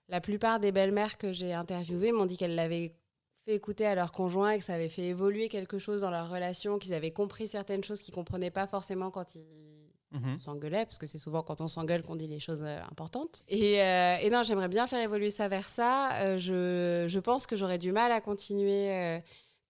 la 0.09 0.21
plupart 0.21 0.61
des 0.61 0.73
belles-mères 0.73 1.19
que 1.19 1.33
j'ai 1.33 1.53
interviewées 1.53 2.13
m'ont 2.13 2.27
dit 2.27 2.37
qu'elles 2.37 2.55
l'avaient 2.55 2.95
fait 3.47 3.55
écouter 3.55 3.87
à 3.87 3.95
leur 3.95 4.13
conjoint 4.13 4.51
et 4.53 4.59
que 4.59 4.65
ça 4.65 4.75
avait 4.75 4.89
fait 4.89 5.05
évoluer 5.07 5.49
quelque 5.49 5.79
chose 5.79 6.01
dans 6.03 6.11
leur 6.11 6.31
relation, 6.31 6.79
qu'ils 6.79 6.95
avaient 6.95 7.11
compris 7.13 7.49
certaines 7.49 7.85
choses 7.85 8.01
qu'ils 8.03 8.15
comprenaient 8.15 8.51
pas 8.51 8.67
forcément 8.67 9.11
quand 9.11 9.35
ils 9.35 9.45
Mhm. 10.13 10.39
s'engueulaient, 10.39 10.85
parce 10.85 10.97
que 10.97 11.09
c'est 11.09 11.19
souvent 11.19 11.43
quand 11.43 11.61
on 11.61 11.67
s'engueule 11.67 12.03
qu'on 12.03 12.15
dit 12.15 12.29
les 12.29 12.39
choses 12.39 12.63
euh, 12.63 12.79
importantes. 12.89 13.43
Et, 13.49 13.83
euh, 13.83 14.17
et 14.23 14.31
non, 14.31 14.45
j'aimerais 14.45 14.69
bien 14.69 14.87
faire 14.87 15.01
évoluer 15.03 15.31
ça 15.31 15.49
vers 15.49 15.69
ça. 15.69 16.15
Euh, 16.23 16.39
je, 16.39 17.07
je 17.09 17.19
pense 17.19 17.47
que 17.49 17.57
j'aurais 17.57 17.79
du 17.79 17.91
mal 17.91 18.13
à 18.13 18.21
continuer 18.21 19.21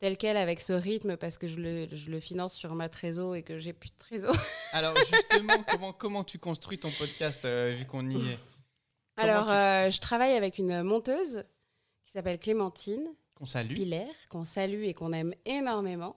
tel 0.00 0.18
quel 0.18 0.36
avec 0.36 0.60
ce 0.60 0.74
rythme 0.74 1.16
parce 1.16 1.38
que 1.38 1.46
je 1.46 1.56
le, 1.56 1.86
je 1.90 2.10
le 2.10 2.20
finance 2.20 2.52
sur 2.52 2.74
ma 2.74 2.90
trésor 2.90 3.34
et 3.36 3.42
que 3.42 3.58
j'ai 3.58 3.72
plus 3.72 3.88
de 3.88 3.96
trésor. 3.98 4.36
Alors 4.72 4.94
justement, 4.98 5.62
comment, 5.70 5.92
comment 5.94 6.24
tu 6.24 6.38
construis 6.38 6.78
ton 6.78 6.90
podcast 6.90 7.46
euh, 7.46 7.76
vu 7.78 7.86
qu'on 7.86 8.10
y 8.10 8.16
est? 8.16 8.38
Alors, 9.16 9.46
tu- 9.46 9.52
euh, 9.52 9.90
je 9.90 10.00
travaille 10.00 10.32
avec 10.34 10.58
une 10.58 10.82
monteuse 10.82 11.44
qui 12.04 12.12
s'appelle 12.12 12.38
Clémentine 12.38 13.06
Qu'on 13.34 13.46
salue 13.46 13.74
Pilaire, 13.74 14.14
qu'on 14.30 14.44
salue 14.44 14.84
et 14.84 14.94
qu'on 14.94 15.12
aime 15.12 15.34
énormément, 15.44 16.16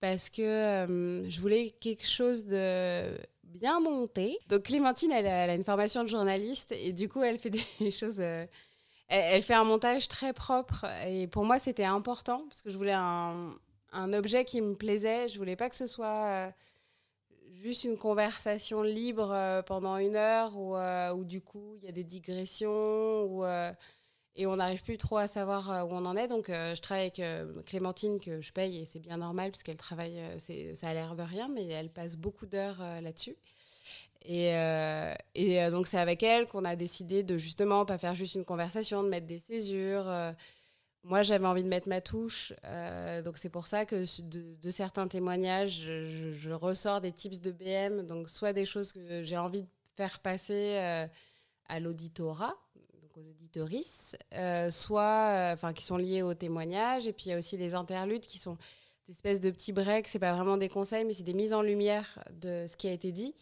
parce 0.00 0.30
que 0.30 0.42
euh, 0.42 1.28
je 1.28 1.40
voulais 1.40 1.70
quelque 1.80 2.06
chose 2.06 2.46
de 2.46 3.18
bien 3.44 3.80
monté. 3.80 4.38
Donc 4.48 4.62
Clémentine, 4.64 5.12
elle 5.12 5.26
a, 5.26 5.44
elle 5.44 5.50
a 5.50 5.54
une 5.54 5.64
formation 5.64 6.02
de 6.02 6.08
journaliste 6.08 6.72
et 6.72 6.92
du 6.92 7.08
coup, 7.08 7.22
elle 7.22 7.38
fait 7.38 7.50
des 7.80 7.90
choses... 7.90 8.20
euh, 8.20 8.46
elle, 9.08 9.34
elle 9.34 9.42
fait 9.42 9.54
un 9.54 9.64
montage 9.64 10.08
très 10.08 10.32
propre 10.32 10.86
et 11.06 11.26
pour 11.26 11.44
moi, 11.44 11.58
c'était 11.58 11.84
important 11.84 12.44
parce 12.48 12.62
que 12.62 12.70
je 12.70 12.76
voulais 12.78 12.92
un, 12.94 13.50
un 13.92 14.12
objet 14.12 14.44
qui 14.44 14.60
me 14.60 14.74
plaisait. 14.74 15.28
Je 15.28 15.36
voulais 15.38 15.56
pas 15.56 15.68
que 15.68 15.76
ce 15.76 15.86
soit... 15.86 16.52
juste 17.60 17.84
une 17.84 17.98
conversation 17.98 18.82
libre 18.82 19.30
euh, 19.32 19.62
pendant 19.62 19.96
une 19.98 20.16
heure 20.16 20.56
où, 20.56 20.74
euh, 20.76 21.12
où 21.12 21.24
du 21.24 21.40
coup 21.40 21.76
il 21.78 21.84
y 21.84 21.88
a 21.88 21.92
des 21.92 22.04
digressions 22.04 23.24
où, 23.24 23.44
euh, 23.44 23.70
et 24.36 24.46
on 24.46 24.56
n'arrive 24.56 24.82
plus 24.82 24.96
trop 24.96 25.18
à 25.18 25.26
savoir 25.26 25.86
où 25.86 25.92
on 25.92 26.04
en 26.06 26.16
est. 26.16 26.28
Donc 26.28 26.46
je 26.48 26.80
travaille 26.80 27.12
avec 27.16 27.64
Clémentine 27.66 28.20
que 28.20 28.40
je 28.40 28.52
paye 28.52 28.78
et 28.78 28.84
c'est 28.84 29.00
bien 29.00 29.18
normal 29.18 29.50
parce 29.50 29.62
qu'elle 29.62 29.76
travaille, 29.76 30.18
ça 30.38 30.88
a 30.88 30.94
l'air 30.94 31.16
de 31.16 31.22
rien, 31.22 31.48
mais 31.52 31.66
elle 31.66 31.90
passe 31.90 32.16
beaucoup 32.16 32.46
d'heures 32.46 32.78
là-dessus. 33.02 33.36
Et, 34.24 34.54
et 35.34 35.70
donc 35.70 35.88
c'est 35.88 35.98
avec 35.98 36.22
elle 36.22 36.46
qu'on 36.46 36.64
a 36.64 36.76
décidé 36.76 37.24
de 37.24 37.38
justement 37.38 37.84
pas 37.84 37.98
faire 37.98 38.14
juste 38.14 38.36
une 38.36 38.44
conversation, 38.44 39.02
de 39.02 39.08
mettre 39.08 39.26
des 39.26 39.40
césures. 39.40 40.08
Moi, 41.02 41.22
j'avais 41.22 41.46
envie 41.46 41.62
de 41.62 41.68
mettre 41.68 41.88
ma 41.88 42.00
touche. 42.00 42.52
euh, 42.64 43.22
donc, 43.22 43.38
c'est 43.38 43.48
pour 43.48 43.66
ça 43.66 43.86
que 43.86 44.04
de, 44.60 44.70
certains 44.70 45.08
témoignages, 45.08 45.82
je, 45.82 46.50
ressors 46.50 47.00
des 47.00 47.12
tips 47.12 47.40
de 47.40 47.50
BM. 47.50 48.06
Donc, 48.06 48.28
soit 48.28 48.52
des 48.52 48.66
choses 48.66 48.92
que 48.92 49.22
j'ai 49.22 49.38
envie 49.38 49.62
de 49.62 49.68
faire 49.96 50.18
passer 50.20 50.76
euh, 50.76 51.06
à 51.68 51.80
l'auditorat, 51.80 52.54
donc 53.00 53.16
aux 53.16 53.28
auditorices, 53.30 54.14
euh, 54.34 54.70
soit 54.70 55.50
enfin 55.52 55.72
qui 55.72 55.84
sont 55.84 55.96
liées 55.96 56.22
au 56.22 56.34
témoignage. 56.34 57.06
Et 57.06 57.12
puis, 57.12 57.26
il 57.26 57.30
y 57.30 57.32
a 57.32 57.38
aussi 57.38 57.56
les 57.56 57.74
interludes 57.74 58.26
qui 58.26 58.38
sont 58.38 58.58
des 59.08 59.14
espèces 59.14 59.40
de 59.40 59.50
petits 59.50 59.72
breaks. 59.72 60.06
C'est 60.06 60.18
pas 60.18 60.34
vraiment 60.34 60.58
des 60.58 60.68
conseils, 60.68 61.06
mais 61.06 61.14
c'est 61.14 61.22
des 61.22 61.34
mises 61.34 61.54
en 61.54 61.62
lumière 61.62 62.22
de 62.30 62.66
ce 62.68 62.76
qui 62.76 62.88
a 62.88 62.92
été 62.92 63.10
dit. 63.10 63.34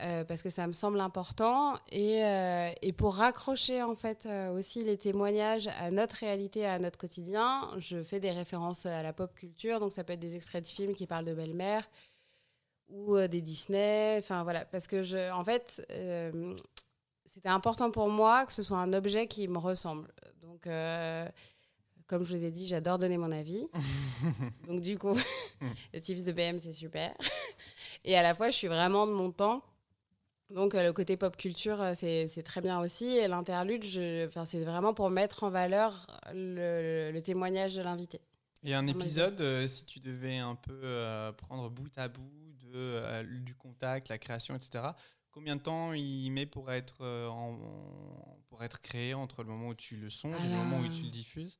Euh, 0.00 0.24
parce 0.24 0.42
que 0.42 0.50
ça 0.50 0.66
me 0.66 0.72
semble 0.72 1.00
important. 1.00 1.74
Et, 1.90 2.24
euh, 2.24 2.70
et 2.82 2.92
pour 2.92 3.16
raccrocher 3.16 3.82
en 3.82 3.94
fait 3.94 4.26
euh, 4.26 4.52
aussi 4.52 4.82
les 4.82 4.96
témoignages 4.96 5.68
à 5.68 5.90
notre 5.90 6.16
réalité, 6.16 6.66
à 6.66 6.78
notre 6.78 6.98
quotidien, 6.98 7.70
je 7.78 8.02
fais 8.02 8.20
des 8.20 8.30
références 8.30 8.86
à 8.86 9.02
la 9.02 9.12
pop 9.12 9.34
culture. 9.34 9.80
Donc 9.80 9.92
ça 9.92 10.04
peut 10.04 10.12
être 10.12 10.20
des 10.20 10.36
extraits 10.36 10.62
de 10.64 10.68
films 10.68 10.94
qui 10.94 11.06
parlent 11.06 11.24
de 11.24 11.34
belle-mère 11.34 11.88
ou 12.88 13.18
des 13.18 13.40
Disney. 13.40 14.16
Enfin 14.18 14.42
voilà, 14.42 14.64
parce 14.64 14.86
que 14.86 15.02
je, 15.02 15.32
en 15.32 15.44
fait, 15.44 15.86
c'était 17.26 17.48
important 17.48 17.90
pour 17.90 18.08
moi 18.08 18.44
que 18.44 18.52
ce 18.52 18.62
soit 18.62 18.78
un 18.78 18.92
objet 18.92 19.26
qui 19.26 19.48
me 19.48 19.58
ressemble. 19.58 20.08
Donc 20.42 20.66
comme 22.12 22.26
je 22.26 22.36
vous 22.36 22.44
ai 22.44 22.50
dit, 22.50 22.66
j'adore 22.66 22.98
donner 22.98 23.16
mon 23.16 23.32
avis. 23.32 23.66
Donc 24.68 24.82
du 24.82 24.98
coup, 24.98 25.16
le 25.94 25.98
tips 25.98 26.24
de 26.24 26.32
BM, 26.32 26.58
c'est 26.58 26.74
super. 26.74 27.14
Et 28.04 28.16
à 28.16 28.22
la 28.22 28.34
fois, 28.34 28.50
je 28.50 28.56
suis 28.56 28.68
vraiment 28.68 29.06
de 29.06 29.12
mon 29.12 29.30
temps. 29.30 29.62
Donc 30.50 30.74
euh, 30.74 30.82
le 30.82 30.92
côté 30.92 31.16
pop 31.16 31.36
culture, 31.36 31.80
euh, 31.80 31.94
c'est 31.94 32.42
très 32.44 32.60
bien 32.60 32.80
aussi. 32.80 33.06
Et 33.16 33.28
l'interlude, 33.28 33.84
enfin, 34.28 34.44
c'est 34.44 34.62
vraiment 34.64 34.92
pour 34.92 35.08
mettre 35.10 35.44
en 35.44 35.50
valeur 35.50 36.06
le, 36.34 37.10
le 37.12 37.22
témoignage 37.22 37.74
de 37.74 37.82
l'invité. 37.82 38.20
Et 38.64 38.74
un 38.74 38.86
épisode, 38.86 39.40
euh, 39.40 39.66
si 39.66 39.84
tu 39.86 39.98
devais 39.98 40.38
un 40.38 40.54
peu 40.54 40.78
euh, 40.84 41.32
prendre 41.32 41.68
bout 41.70 41.90
à 41.96 42.08
bout 42.08 42.30
de, 42.62 42.70
euh, 42.74 43.22
du 43.24 43.54
contact, 43.54 44.08
la 44.08 44.18
création, 44.18 44.54
etc., 44.54 44.94
combien 45.32 45.56
de 45.56 45.62
temps 45.62 45.94
il 45.94 46.30
met 46.30 46.46
pour 46.46 46.70
être, 46.70 47.02
en- 47.28 47.58
pour 48.48 48.62
être 48.62 48.80
créé 48.82 49.14
entre 49.14 49.42
le 49.42 49.48
moment 49.48 49.68
où 49.68 49.74
tu 49.74 49.96
le 49.96 50.10
songes 50.10 50.44
et 50.44 50.48
le 50.48 50.54
moment 50.54 50.78
où 50.80 50.86
tu 50.88 51.04
le 51.06 51.10
diffuses? 51.10 51.58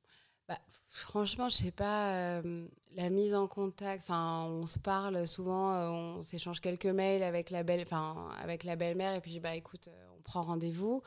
Bah, 0.52 0.58
franchement, 0.88 1.48
je 1.48 1.56
sais 1.56 1.70
pas, 1.70 2.12
euh, 2.14 2.66
la 2.94 3.08
mise 3.08 3.34
en 3.34 3.46
contact, 3.46 4.02
enfin, 4.02 4.44
on 4.50 4.66
se 4.66 4.78
parle 4.78 5.26
souvent, 5.26 5.72
euh, 5.72 5.88
on 5.88 6.22
s'échange 6.22 6.60
quelques 6.60 6.84
mails 6.84 7.22
avec 7.22 7.48
la 7.50 7.62
belle, 7.62 7.80
enfin, 7.80 8.28
avec 8.42 8.64
la 8.64 8.76
belle-mère, 8.76 9.14
et 9.14 9.20
puis 9.20 9.40
bah 9.40 9.54
écoute, 9.54 9.88
euh, 9.88 10.06
on 10.18 10.20
prend 10.20 10.42
rendez-vous, 10.42 11.02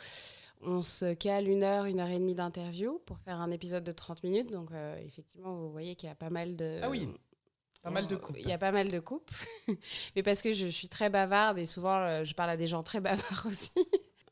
on 0.62 0.82
se 0.82 1.14
cale 1.14 1.48
une 1.48 1.62
heure, 1.62 1.86
une 1.86 2.00
heure 2.00 2.10
et 2.10 2.18
demie 2.18 2.34
d'interview 2.34 3.00
pour 3.06 3.20
faire 3.20 3.40
un 3.40 3.52
épisode 3.52 3.84
de 3.84 3.92
30 3.92 4.24
minutes, 4.24 4.52
donc 4.52 4.72
effectivement, 5.06 5.54
vous 5.54 5.72
voyez 5.72 5.96
qu'il 5.96 6.10
y 6.10 6.12
a 6.12 6.16
pas 6.16 6.32
mal 6.32 6.56
de... 6.56 6.80
Ah 6.82 6.90
oui, 6.90 7.08
pas 7.84 7.92
mal 7.92 8.08
de 8.08 8.16
couples. 8.16 8.40
Il 8.40 8.48
y 8.48 8.54
a 8.54 8.58
pas 8.58 8.72
mal 8.72 8.88
de 8.88 9.00
coupes, 9.00 9.32
mais 10.16 10.24
parce 10.24 10.42
que 10.42 10.54
je, 10.54 10.66
je 10.66 10.72
suis 10.72 10.90
très 10.90 11.12
bavarde 11.12 11.60
et 11.60 11.68
souvent 11.68 12.24
je 12.24 12.34
parle 12.34 12.50
à 12.50 12.58
des 12.58 12.68
gens 12.68 12.82
très 12.82 13.00
bavards 13.02 13.46
aussi. 13.46 13.72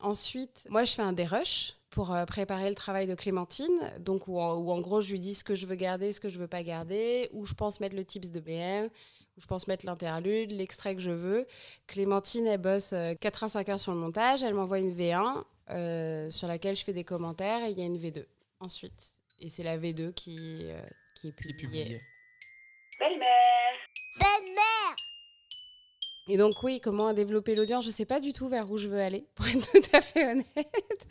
Ensuite, 0.00 0.66
moi 0.70 0.82
je 0.84 0.92
fais 0.92 1.02
un 1.02 1.12
dérush 1.12 1.76
pour 1.94 2.12
euh, 2.12 2.24
préparer 2.24 2.68
le 2.68 2.74
travail 2.74 3.06
de 3.06 3.14
Clémentine, 3.14 3.92
donc 4.00 4.26
où 4.26 4.40
en, 4.40 4.56
où 4.56 4.72
en 4.72 4.80
gros 4.80 5.00
je 5.00 5.12
lui 5.12 5.20
dis 5.20 5.34
ce 5.34 5.44
que 5.44 5.54
je 5.54 5.64
veux 5.64 5.76
garder, 5.76 6.12
ce 6.12 6.18
que 6.18 6.28
je 6.28 6.40
veux 6.40 6.48
pas 6.48 6.64
garder, 6.64 7.28
où 7.32 7.46
je 7.46 7.54
pense 7.54 7.78
mettre 7.78 7.94
le 7.94 8.04
tips 8.04 8.32
de 8.32 8.40
BM, 8.40 8.90
où 9.36 9.40
je 9.40 9.46
pense 9.46 9.68
mettre 9.68 9.86
l'interlude, 9.86 10.50
l'extrait 10.50 10.96
que 10.96 11.00
je 11.00 11.12
veux. 11.12 11.46
Clémentine, 11.86 12.48
elle 12.48 12.60
bosse 12.60 12.92
euh, 12.92 13.14
4 13.14 13.44
à 13.44 13.48
5 13.48 13.68
heures 13.68 13.80
sur 13.80 13.92
le 13.92 13.98
montage, 13.98 14.42
elle 14.42 14.54
m'envoie 14.54 14.80
une 14.80 14.92
V1 14.92 15.44
euh, 15.70 16.30
sur 16.32 16.48
laquelle 16.48 16.74
je 16.74 16.82
fais 16.82 16.92
des 16.92 17.04
commentaires 17.04 17.64
et 17.64 17.70
il 17.70 17.78
y 17.78 17.82
a 17.82 17.86
une 17.86 17.96
V2 17.96 18.24
ensuite. 18.58 19.14
Et 19.40 19.48
c'est 19.48 19.62
la 19.62 19.78
V2 19.78 20.12
qui, 20.14 20.62
euh, 20.64 20.80
qui 21.14 21.28
est 21.28 21.32
publiée. 21.32 21.60
publié. 21.60 22.00
Belle-mère. 24.18 24.96
Et 26.26 26.38
donc 26.38 26.62
oui, 26.62 26.80
comment 26.80 27.12
développer 27.12 27.54
l'audience 27.54 27.84
Je 27.84 27.90
ne 27.90 27.92
sais 27.94 28.06
pas 28.06 28.18
du 28.18 28.32
tout 28.32 28.48
vers 28.48 28.70
où 28.70 28.78
je 28.78 28.88
veux 28.88 29.00
aller, 29.00 29.26
pour 29.34 29.46
être 29.46 29.70
tout 29.70 29.90
à 29.92 30.00
fait 30.00 30.24
honnête. 30.30 31.06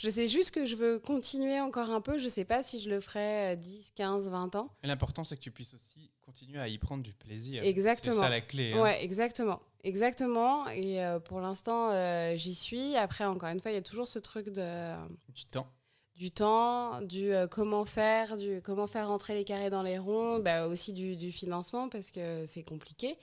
Je 0.00 0.10
sais 0.10 0.26
juste 0.26 0.50
que 0.50 0.64
je 0.66 0.74
veux 0.74 0.98
continuer 0.98 1.60
encore 1.60 1.90
un 1.90 2.00
peu. 2.00 2.18
Je 2.18 2.24
ne 2.24 2.28
sais 2.28 2.44
pas 2.44 2.62
si 2.62 2.80
je 2.80 2.90
le 2.90 3.00
ferai 3.00 3.52
euh, 3.52 3.56
10, 3.56 3.92
15, 3.94 4.28
20 4.30 4.56
ans. 4.56 4.70
L'important, 4.82 5.22
c'est 5.24 5.36
que 5.36 5.40
tu 5.42 5.50
puisses 5.52 5.74
aussi 5.74 6.10
continuer 6.22 6.58
à 6.58 6.68
y 6.68 6.76
prendre 6.78 7.02
du 7.02 7.14
plaisir. 7.14 7.62
Exactement. 7.62 8.16
C'est 8.16 8.20
ça 8.22 8.28
la 8.28 8.40
clé. 8.40 8.72
hein. 8.72 8.82
Ouais, 8.82 9.02
exactement. 9.04 9.60
Exactement. 9.84 10.68
Et 10.70 11.02
euh, 11.04 11.20
pour 11.20 11.40
l'instant, 11.40 11.90
euh, 11.92 12.34
j'y 12.36 12.54
suis. 12.54 12.96
Après, 12.96 13.24
encore 13.24 13.48
une 13.50 13.60
fois, 13.60 13.70
il 13.70 13.74
y 13.74 13.78
a 13.78 13.82
toujours 13.82 14.08
ce 14.08 14.18
truc 14.18 14.48
de, 14.50 14.92
Du 15.34 15.44
temps. 15.46 15.68
du 16.16 16.30
temps, 16.32 17.00
du 17.02 17.32
euh, 17.32 17.46
comment 17.46 17.84
faire, 17.84 18.36
du 18.36 18.60
comment 18.62 18.88
faire 18.88 19.06
rentrer 19.08 19.34
les 19.34 19.44
carrés 19.44 19.70
dans 19.70 19.82
les 19.82 19.98
ronds, 19.98 20.40
bah, 20.40 20.66
aussi 20.66 20.92
du, 20.92 21.16
du 21.16 21.30
financement 21.30 21.88
parce 21.88 22.10
que 22.10 22.44
c'est 22.46 22.64
compliqué. 22.64 23.16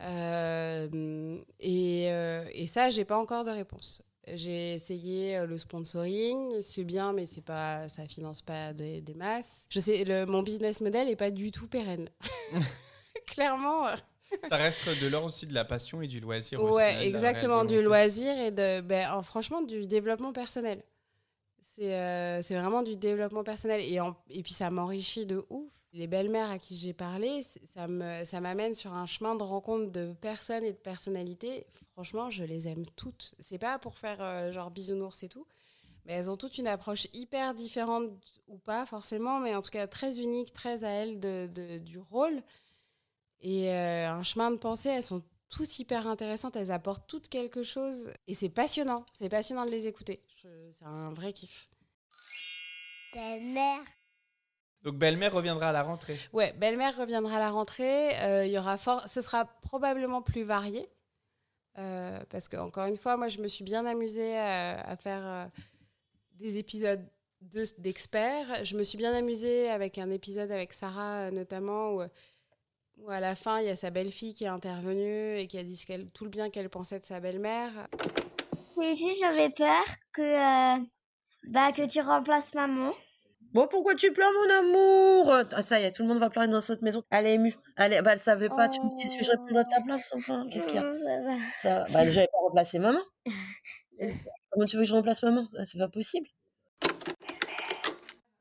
Euh, 0.00 1.38
et, 1.60 2.06
euh, 2.10 2.44
et 2.52 2.66
ça, 2.66 2.90
j'ai 2.90 3.04
pas 3.04 3.18
encore 3.18 3.44
de 3.44 3.50
réponse. 3.50 4.02
J'ai 4.32 4.74
essayé 4.74 5.36
euh, 5.36 5.46
le 5.46 5.58
sponsoring, 5.58 6.62
c'est 6.62 6.84
bien, 6.84 7.12
mais 7.12 7.26
c'est 7.26 7.42
pas, 7.44 7.88
ça 7.90 8.06
finance 8.06 8.40
pas 8.40 8.72
des, 8.72 9.00
des 9.02 9.14
masses. 9.14 9.66
Je 9.68 9.80
sais, 9.80 10.02
le, 10.04 10.24
mon 10.24 10.42
business 10.42 10.80
model 10.80 11.08
est 11.10 11.16
pas 11.16 11.30
du 11.30 11.50
tout 11.50 11.66
pérenne. 11.68 12.08
Clairement. 13.26 13.86
Ça 14.48 14.56
reste 14.56 14.80
de 15.02 15.08
l'ordre 15.08 15.28
aussi 15.28 15.46
de 15.46 15.54
la 15.54 15.64
passion 15.64 16.02
et 16.02 16.06
du 16.06 16.20
loisir. 16.20 16.60
aussi, 16.60 16.68
hein, 16.70 16.74
Ouais, 16.74 16.94
la 16.94 17.02
exactement, 17.04 17.64
du 17.64 17.80
loisir 17.82 18.36
et 18.38 18.50
de, 18.50 18.80
ben, 18.80 19.10
en- 19.12 19.22
franchement, 19.22 19.62
du 19.62 19.86
développement 19.86 20.32
personnel. 20.32 20.82
C'est 21.76 21.94
euh, 21.94 22.42
c'est 22.42 22.54
vraiment 22.56 22.82
du 22.82 22.96
développement 22.96 23.44
personnel. 23.44 23.80
Et, 23.80 24.00
en- 24.00 24.16
et 24.30 24.42
puis 24.42 24.52
ça 24.52 24.70
m'enrichit 24.70 25.26
de 25.26 25.44
ouf. 25.50 25.72
Les 25.94 26.08
belles-mères 26.08 26.50
à 26.50 26.58
qui 26.58 26.76
j'ai 26.76 26.92
parlé, 26.92 27.42
ça 27.42 27.86
me- 27.88 28.24
ça 28.24 28.40
m'amène 28.40 28.74
sur 28.74 28.92
un 28.92 29.06
chemin 29.06 29.36
de 29.36 29.42
rencontre 29.44 29.92
de 29.92 30.12
personnes 30.20 30.64
et 30.64 30.72
de 30.72 30.76
personnalités. 30.76 31.66
Franchement, 31.92 32.30
je 32.30 32.42
les 32.44 32.66
aime 32.68 32.84
toutes. 32.96 33.34
C'est 33.38 33.58
pas 33.58 33.78
pour 33.78 33.96
faire 33.98 34.20
euh, 34.20 34.50
genre 34.52 34.70
bisounours 34.72 35.22
et 35.22 35.28
tout, 35.28 35.46
mais 36.06 36.14
elles 36.14 36.30
ont 36.30 36.36
toutes 36.36 36.58
une 36.58 36.68
approche 36.68 37.08
hyper 37.14 37.54
différente, 37.54 38.10
ou 38.48 38.58
pas 38.58 38.86
forcément, 38.86 39.40
mais 39.40 39.54
en 39.56 39.62
tout 39.62 39.70
cas 39.70 39.86
très 39.88 40.20
unique, 40.20 40.52
très 40.54 40.84
à 40.84 40.90
elles 40.90 41.20
de, 41.20 41.78
du 41.78 41.98
rôle. 41.98 42.42
Et 43.40 43.70
euh, 43.70 44.10
un 44.10 44.22
chemin 44.22 44.50
de 44.50 44.56
pensée, 44.56 44.88
elles 44.88 45.02
sont 45.02 45.22
toutes 45.50 45.78
hyper 45.78 46.06
intéressantes, 46.08 46.56
elles 46.56 46.72
apportent 46.72 47.06
toutes 47.08 47.28
quelque 47.28 47.62
chose. 47.62 48.10
Et 48.26 48.34
c'est 48.34 48.48
passionnant, 48.48 49.04
c'est 49.12 49.28
passionnant 49.28 49.66
de 49.66 49.70
les 49.70 49.86
écouter. 49.86 50.22
C'est 50.72 50.84
un 50.84 51.12
vrai 51.12 51.32
kiff. 51.32 51.70
Belle-mère. 53.12 53.84
Donc 54.84 54.96
belle-mère 54.96 55.32
reviendra 55.32 55.70
à 55.70 55.72
la 55.72 55.82
rentrée. 55.82 56.16
Ouais, 56.32 56.52
belle-mère 56.52 56.96
reviendra 56.96 57.36
à 57.36 57.40
la 57.40 57.50
rentrée. 57.50 58.10
euh, 58.22 58.44
il 58.46 58.52
y 58.52 58.58
aura 58.58 58.76
fort... 58.76 59.06
Ce 59.08 59.20
sera 59.22 59.46
probablement 59.62 60.20
plus 60.22 60.42
varié. 60.44 60.88
euh, 61.78 62.18
parce 62.30 62.48
que, 62.48 62.56
encore 62.56 62.86
une 62.86 62.96
fois, 62.96 63.16
moi, 63.16 63.28
je 63.28 63.38
me 63.40 63.48
suis 63.48 63.64
bien 63.64 63.84
amusée 63.86 64.36
à, 64.36 64.80
à 64.80 64.96
faire 64.96 65.22
euh, 65.26 65.46
des 66.34 66.58
épisodes 66.58 67.04
de- 67.40 67.64
d'experts. 67.78 68.64
je 68.64 68.76
me 68.76 68.84
suis 68.84 68.98
bien 68.98 69.12
amusée 69.14 69.70
avec 69.70 69.98
un 69.98 70.10
épisode 70.10 70.50
avec 70.50 70.72
Sarah, 70.72 71.26
euh, 71.26 71.30
notamment, 71.30 71.92
où, 71.94 72.02
où 72.98 73.10
à 73.10 73.20
la 73.20 73.34
fin, 73.34 73.60
il 73.60 73.66
y 73.66 73.70
a 73.70 73.76
sa 73.76 73.90
belle-fille 73.90 74.34
qui 74.34 74.44
est 74.44 74.48
intervenue 74.48 75.36
et 75.38 75.46
qui 75.46 75.58
a 75.58 75.62
dit 75.64 75.76
ce 75.76 75.86
tout 76.12 76.24
le 76.24 76.30
bien 76.30 76.50
qu'elle 76.50 76.68
pensait 76.70 77.00
de 77.00 77.04
sa 77.06 77.20
belle-mère. 77.20 77.72
Oui, 78.76 78.96
juste, 78.96 79.20
j'avais 79.20 79.50
peur 79.50 79.84
que, 80.12 80.22
euh, 80.22 80.84
bah, 81.52 81.72
que 81.72 81.86
tu 81.88 82.00
remplaces 82.02 82.52
maman. 82.54 82.92
Bon, 83.54 83.68
pourquoi 83.68 83.94
tu 83.94 84.12
pleures, 84.12 84.32
mon 84.32 84.52
amour? 84.52 85.32
Ah, 85.52 85.62
ça 85.62 85.80
y 85.80 85.84
est, 85.84 85.92
tout 85.92 86.02
le 86.02 86.08
monde 86.08 86.18
va 86.18 86.28
pleurer 86.28 86.48
dans 86.48 86.60
cette 86.60 86.82
maison. 86.82 87.04
Elle 87.10 87.26
est 87.26 87.34
émue. 87.34 87.54
Elle, 87.76 87.92
est... 87.92 88.02
bah, 88.02 88.14
elle 88.14 88.18
savait 88.18 88.48
pas. 88.48 88.68
Tu 88.68 88.80
me 88.80 88.88
dis, 89.00 89.08
tu 89.08 89.14
veux 89.14 89.20
que 89.20 89.24
je 89.24 89.30
réponde 89.30 89.56
à 89.56 89.64
ta 89.64 89.80
place 89.80 90.12
enfin, 90.16 90.48
Qu'est-ce 90.50 90.66
qu'il 90.66 90.74
y 90.74 90.78
a? 90.78 90.82
Non, 90.82 91.38
ça 91.62 91.78
va. 91.78 91.86
ça... 91.86 91.92
Bah, 91.92 92.04
déjà, 92.04 92.22
elle 92.22 92.26
pas 92.26 92.38
remplacer 92.38 92.80
maman. 92.80 92.98
Comment 94.50 94.66
tu 94.66 94.76
veux 94.76 94.82
que 94.82 94.88
je 94.88 94.94
remplace 94.94 95.22
maman? 95.22 95.46
Bah, 95.52 95.64
C'est 95.64 95.78
pas 95.78 95.88
possible. 95.88 96.26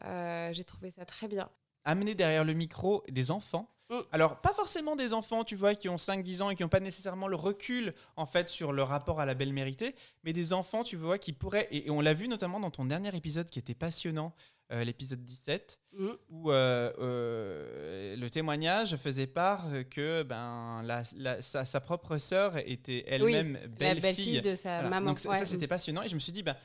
Euh, 0.03 0.49
J'ai 0.51 0.63
trouvé 0.63 0.89
ça 0.89 1.05
très 1.05 1.27
bien. 1.27 1.47
Amener 1.85 2.15
derrière 2.15 2.43
le 2.43 2.53
micro 2.53 3.03
des 3.07 3.29
enfants. 3.29 3.69
Mm. 3.91 3.99
Alors, 4.11 4.41
pas 4.41 4.53
forcément 4.55 4.95
des 4.95 5.13
enfants, 5.13 5.43
tu 5.43 5.55
vois, 5.55 5.75
qui 5.75 5.89
ont 5.89 5.97
5-10 5.97 6.41
ans 6.41 6.49
et 6.49 6.55
qui 6.55 6.63
n'ont 6.63 6.69
pas 6.69 6.79
nécessairement 6.79 7.27
le 7.27 7.35
recul, 7.35 7.93
en 8.15 8.25
fait, 8.25 8.49
sur 8.49 8.73
le 8.73 8.81
rapport 8.81 9.19
à 9.19 9.27
la 9.27 9.35
belle 9.35 9.53
méritée, 9.53 9.93
mais 10.23 10.33
des 10.33 10.53
enfants, 10.53 10.83
tu 10.83 10.95
vois, 10.95 11.19
qui 11.19 11.33
pourraient, 11.33 11.67
et, 11.69 11.85
et 11.85 11.91
on 11.91 12.01
l'a 12.01 12.13
vu 12.13 12.27
notamment 12.27 12.59
dans 12.59 12.71
ton 12.71 12.85
dernier 12.85 13.15
épisode 13.15 13.49
qui 13.49 13.59
était 13.59 13.75
passionnant, 13.75 14.33
euh, 14.73 14.83
l'épisode 14.83 15.23
17, 15.23 15.79
Mm. 15.97 16.07
où 16.29 16.51
euh, 16.51 16.91
euh, 16.99 18.15
le 18.15 18.29
témoignage 18.29 18.95
faisait 18.97 19.27
part 19.27 19.67
que 19.91 20.23
ben, 20.23 20.81
la- 20.83 21.03
la- 21.15 21.41
sa, 21.41 21.63
sa 21.65 21.79
propre 21.79 22.17
sœur 22.17 22.57
était 22.57 23.03
elle-même 23.07 23.53
La 23.53 23.67
belle-fille. 23.67 24.01
belle-fille 24.01 24.41
de 24.41 24.55
sa 24.55 24.75
Voilà. 24.81 24.89
maman. 24.89 25.09
Donc 25.11 25.19
ça, 25.19 25.29
ouais. 25.29 25.35
ça, 25.35 25.45
c'était 25.45 25.67
passionnant 25.67 26.01
et 26.01 26.09
je 26.09 26.15
me 26.15 26.19
suis 26.19 26.31
dit, 26.31 26.43
ben, 26.43 26.55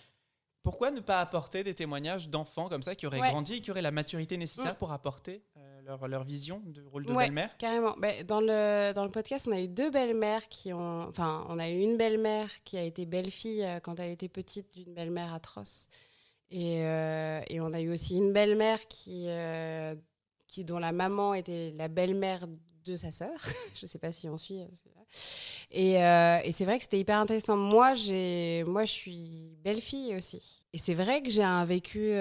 pourquoi 0.63 0.91
ne 0.91 1.01
pas 1.01 1.21
apporter 1.21 1.63
des 1.65 1.75
témoignages 1.75 2.29
d'enfants 2.29 2.69
comme 2.69 2.83
ça 2.83 2.95
qui 2.95 3.07
auraient 3.07 3.21
Ouais. 3.21 3.31
grandi 3.31 3.55
et 3.55 3.61
qui 3.61 3.71
auraient 3.71 3.83
la 3.83 3.91
maturité 3.91 4.37
nécessaire 4.37 4.73
Mm. 4.75 4.79
pour 4.79 4.93
apporter 4.93 5.43
euh, 5.57 5.81
leur, 5.83 6.09
leur 6.09 6.25
vision 6.25 6.61
du 6.67 6.83
rôle 6.83 7.07
de 7.07 7.13
Ouais, 7.13 7.25
belle-mère? 7.27 7.57
Carrément. 7.59 7.95
Ben, 7.99 8.25
dans, 8.27 8.41
le, 8.41 8.93
dans 8.93 9.05
le 9.05 9.11
podcast, 9.11 9.47
on 9.49 9.53
a 9.53 9.61
eu 9.61 9.69
deux 9.69 9.91
belles-mères 9.91 10.49
qui 10.49 10.73
ont. 10.73 11.03
Enfin, 11.03 11.47
on 11.49 11.59
a 11.59 11.69
eu 11.71 11.79
une 11.81 11.97
belle-mère 11.97 12.51
qui 12.65 12.77
a 12.77 12.83
été 12.83 13.07
belle-fille 13.07 13.63
euh, 13.65 13.81
quand 13.81 13.99
elle 14.01 14.11
était 14.11 14.29
petite 14.29 14.73
d'une 14.75 14.93
belle-mère 14.95 15.33
atroce. 15.33 15.89
Et, 16.51 16.83
euh, 16.83 17.41
et 17.49 17.61
on 17.61 17.73
a 17.73 17.81
eu 17.81 17.93
aussi 17.93 18.17
une 18.17 18.33
belle-mère 18.33 18.87
qui, 18.89 19.27
euh, 19.29 19.95
qui, 20.47 20.65
dont 20.65 20.79
la 20.79 20.93
maman 20.93 21.35
était 21.35 21.75
la 21.77 21.89
belle-mère 21.89 22.47
de 22.85 22.97
sa 22.97 23.13
sœur. 23.13 23.39
Je 23.75 23.85
ne 23.85 23.89
sais 23.89 23.99
pas 23.99 24.13
si 24.13 24.29
on 24.29 24.39
suit. 24.39 24.63
euh. 24.63 26.41
Et, 26.43 26.53
c'est 26.53 26.65
vrai 26.65 26.79
que 26.79 26.85
c'était 26.85 27.01
hyper 27.01 27.19
intéressant. 27.19 27.57
Moi, 27.57 27.95
j'ai, 27.95 28.65
moi, 28.67 28.85
je 28.85 28.93
suis 28.93 29.57
belle-fille 29.63 30.17
aussi. 30.17 30.63
Et 30.73 30.79
c'est 30.79 30.95
vrai 30.95 31.23
que 31.23 31.31
j'ai 31.31 31.43
un 31.43 31.65
vécu. 31.65 32.13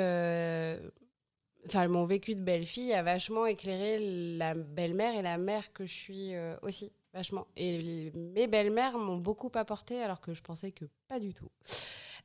Enfin, 1.65 1.87
mon 1.87 2.05
vécu 2.05 2.35
de 2.35 2.41
belle-fille 2.41 2.93
a 2.93 3.03
vachement 3.03 3.45
éclairé 3.45 3.99
la 4.37 4.53
belle-mère 4.53 5.15
et 5.15 5.21
la 5.21 5.37
mère 5.37 5.71
que 5.73 5.85
je 5.85 5.93
suis 5.93 6.33
aussi, 6.61 6.91
vachement. 7.13 7.47
Et 7.55 8.11
mes 8.15 8.47
belles-mères 8.47 8.97
m'ont 8.97 9.17
beaucoup 9.17 9.51
apporté, 9.53 10.01
alors 10.01 10.19
que 10.19 10.33
je 10.33 10.41
pensais 10.41 10.71
que 10.71 10.85
pas 11.07 11.19
du 11.19 11.33
tout. 11.33 11.49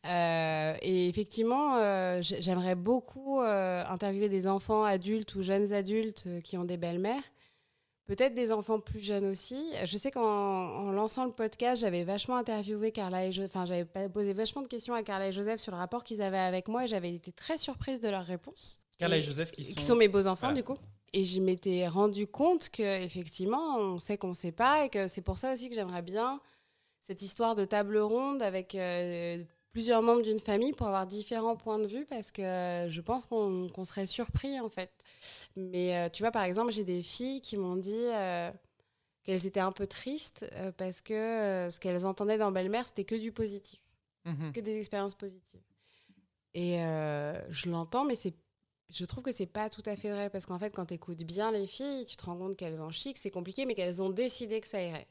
Euh, 0.04 0.74
et 0.82 1.08
effectivement, 1.08 1.76
euh, 1.76 2.18
j'aimerais 2.22 2.74
beaucoup 2.74 3.40
euh, 3.40 3.84
interviewer 3.86 4.28
des 4.28 4.46
enfants 4.48 4.82
adultes 4.84 5.34
ou 5.36 5.42
jeunes 5.42 5.72
adultes 5.72 6.26
qui 6.42 6.58
ont 6.58 6.64
des 6.64 6.76
belles-mères. 6.76 7.22
Peut-être 8.06 8.34
des 8.34 8.50
enfants 8.52 8.80
plus 8.80 9.00
jeunes 9.00 9.26
aussi. 9.26 9.64
Je 9.84 9.96
sais 9.96 10.10
qu'en 10.10 10.22
en 10.24 10.90
lançant 10.90 11.24
le 11.24 11.30
podcast, 11.30 11.80
j'avais 11.82 12.02
vachement 12.02 12.36
interviewé 12.36 12.90
Carla 12.90 13.24
et 13.26 13.44
enfin 13.44 13.64
j'avais 13.64 13.86
posé 14.08 14.32
vachement 14.32 14.60
de 14.62 14.66
questions 14.66 14.92
à 14.92 15.04
Carla 15.04 15.28
et 15.28 15.32
Joseph 15.32 15.60
sur 15.60 15.70
le 15.70 15.78
rapport 15.78 16.02
qu'ils 16.02 16.20
avaient 16.20 16.36
avec 16.36 16.66
moi 16.66 16.82
et 16.84 16.88
j'avais 16.88 17.14
été 17.14 17.30
très 17.30 17.56
surprise 17.56 18.00
de 18.00 18.08
leurs 18.08 18.24
réponses. 18.24 18.80
Carla 18.98 19.18
et 19.18 19.22
Joseph 19.22 19.52
qui 19.52 19.62
qui 19.62 19.82
sont- 19.84 19.94
mes 19.94 20.08
beaux 20.08 20.26
enfants 20.26 20.48
Voilà. 20.48 20.56
du 20.56 20.64
coup. 20.64 20.76
Et 21.12 21.24
je 21.24 21.40
m'étais 21.40 21.86
rendu 21.86 22.26
compte 22.26 22.70
que 22.70 22.82
effectivement, 23.04 23.76
on 23.78 23.98
sait 23.98 24.18
qu'on 24.18 24.28
ne 24.28 24.34
sait 24.34 24.52
pas 24.52 24.84
et 24.84 24.88
que 24.88 25.06
c'est 25.06 25.22
pour 25.22 25.38
ça 25.38 25.52
aussi 25.52 25.68
que 25.68 25.74
j'aimerais 25.76 26.02
bien 26.02 26.40
cette 27.02 27.22
histoire 27.22 27.54
de 27.54 27.64
table 27.64 27.98
ronde 27.98 28.42
avec 28.42 28.74
euh, 28.74 29.42
plusieurs 29.72 30.02
membres 30.02 30.22
d'une 30.22 30.38
famille 30.38 30.72
pour 30.72 30.87
avoir 30.87 31.06
différents 31.06 31.56
points 31.56 31.78
de 31.78 31.87
vue 31.87 32.04
parce 32.06 32.30
que 32.30 32.42
je 32.90 33.00
pense 33.00 33.26
qu'on 33.26 33.85
serait 33.85 34.06
surpris 34.06 34.61
en 34.61 34.68
fait. 34.68 34.92
Mais 35.56 35.96
euh, 35.96 36.08
tu 36.11 36.22
vois, 36.22 36.30
par 36.30 36.44
exemple, 36.44 36.72
j'ai 36.72 36.85
des 36.85 37.02
filles 37.02 37.40
qui 37.40 37.56
m'ont 37.56 37.76
dit 37.76 37.94
euh, 37.94 38.50
qu'elles 39.24 39.46
étaient 39.46 39.61
un 39.61 39.72
peu 39.72 39.87
tristes 39.87 40.46
euh, 40.54 40.72
parce 40.72 41.00
que 41.00 41.14
euh, 41.14 41.70
ce 41.70 41.80
qu'elles 41.80 42.06
entendaient 42.06 42.38
dans 42.38 42.52
Belle-Mère, 42.52 42.87
c'était 42.87 43.04
que 43.04 43.14
du 43.14 43.32
positif 43.32 43.80
Mhm. 44.24 44.52
que 44.52 44.61
des 44.61 44.78
expériences 44.78 45.16
positives. 45.16 45.61
Et 46.54 46.76
je 46.76 47.68
l'entends, 47.68 48.04
mais 48.04 48.14
c'est, 48.14 48.35
je 48.88 49.04
trouve 49.04 49.24
que 49.24 49.32
c'est 49.32 49.46
pas 49.46 49.68
tout 49.68 49.82
à 49.87 49.96
fait 49.96 50.12
vrai 50.12 50.30
parce 50.30 50.46
qu'en 50.46 50.61
fait, 50.61 50.70
quand 50.70 50.87
tu 50.87 50.94
écoutes 50.94 51.24
bien 51.24 51.50
les 51.50 51.66
filles, 51.66 52.04
tu 52.04 52.16
te 52.16 52.24
rends 52.24 52.37
compte 52.37 52.56
qu'elles 52.56 52.80
en 52.80 52.90
que 52.90 52.94
c'est 53.16 53.30
compliqué, 53.32 53.66
mais 53.66 53.74
qu'elles 53.74 54.00
ont 54.00 54.11
décidé 54.11 54.61
que 54.61 54.68
ça 54.68 54.80
irait. 54.80 55.08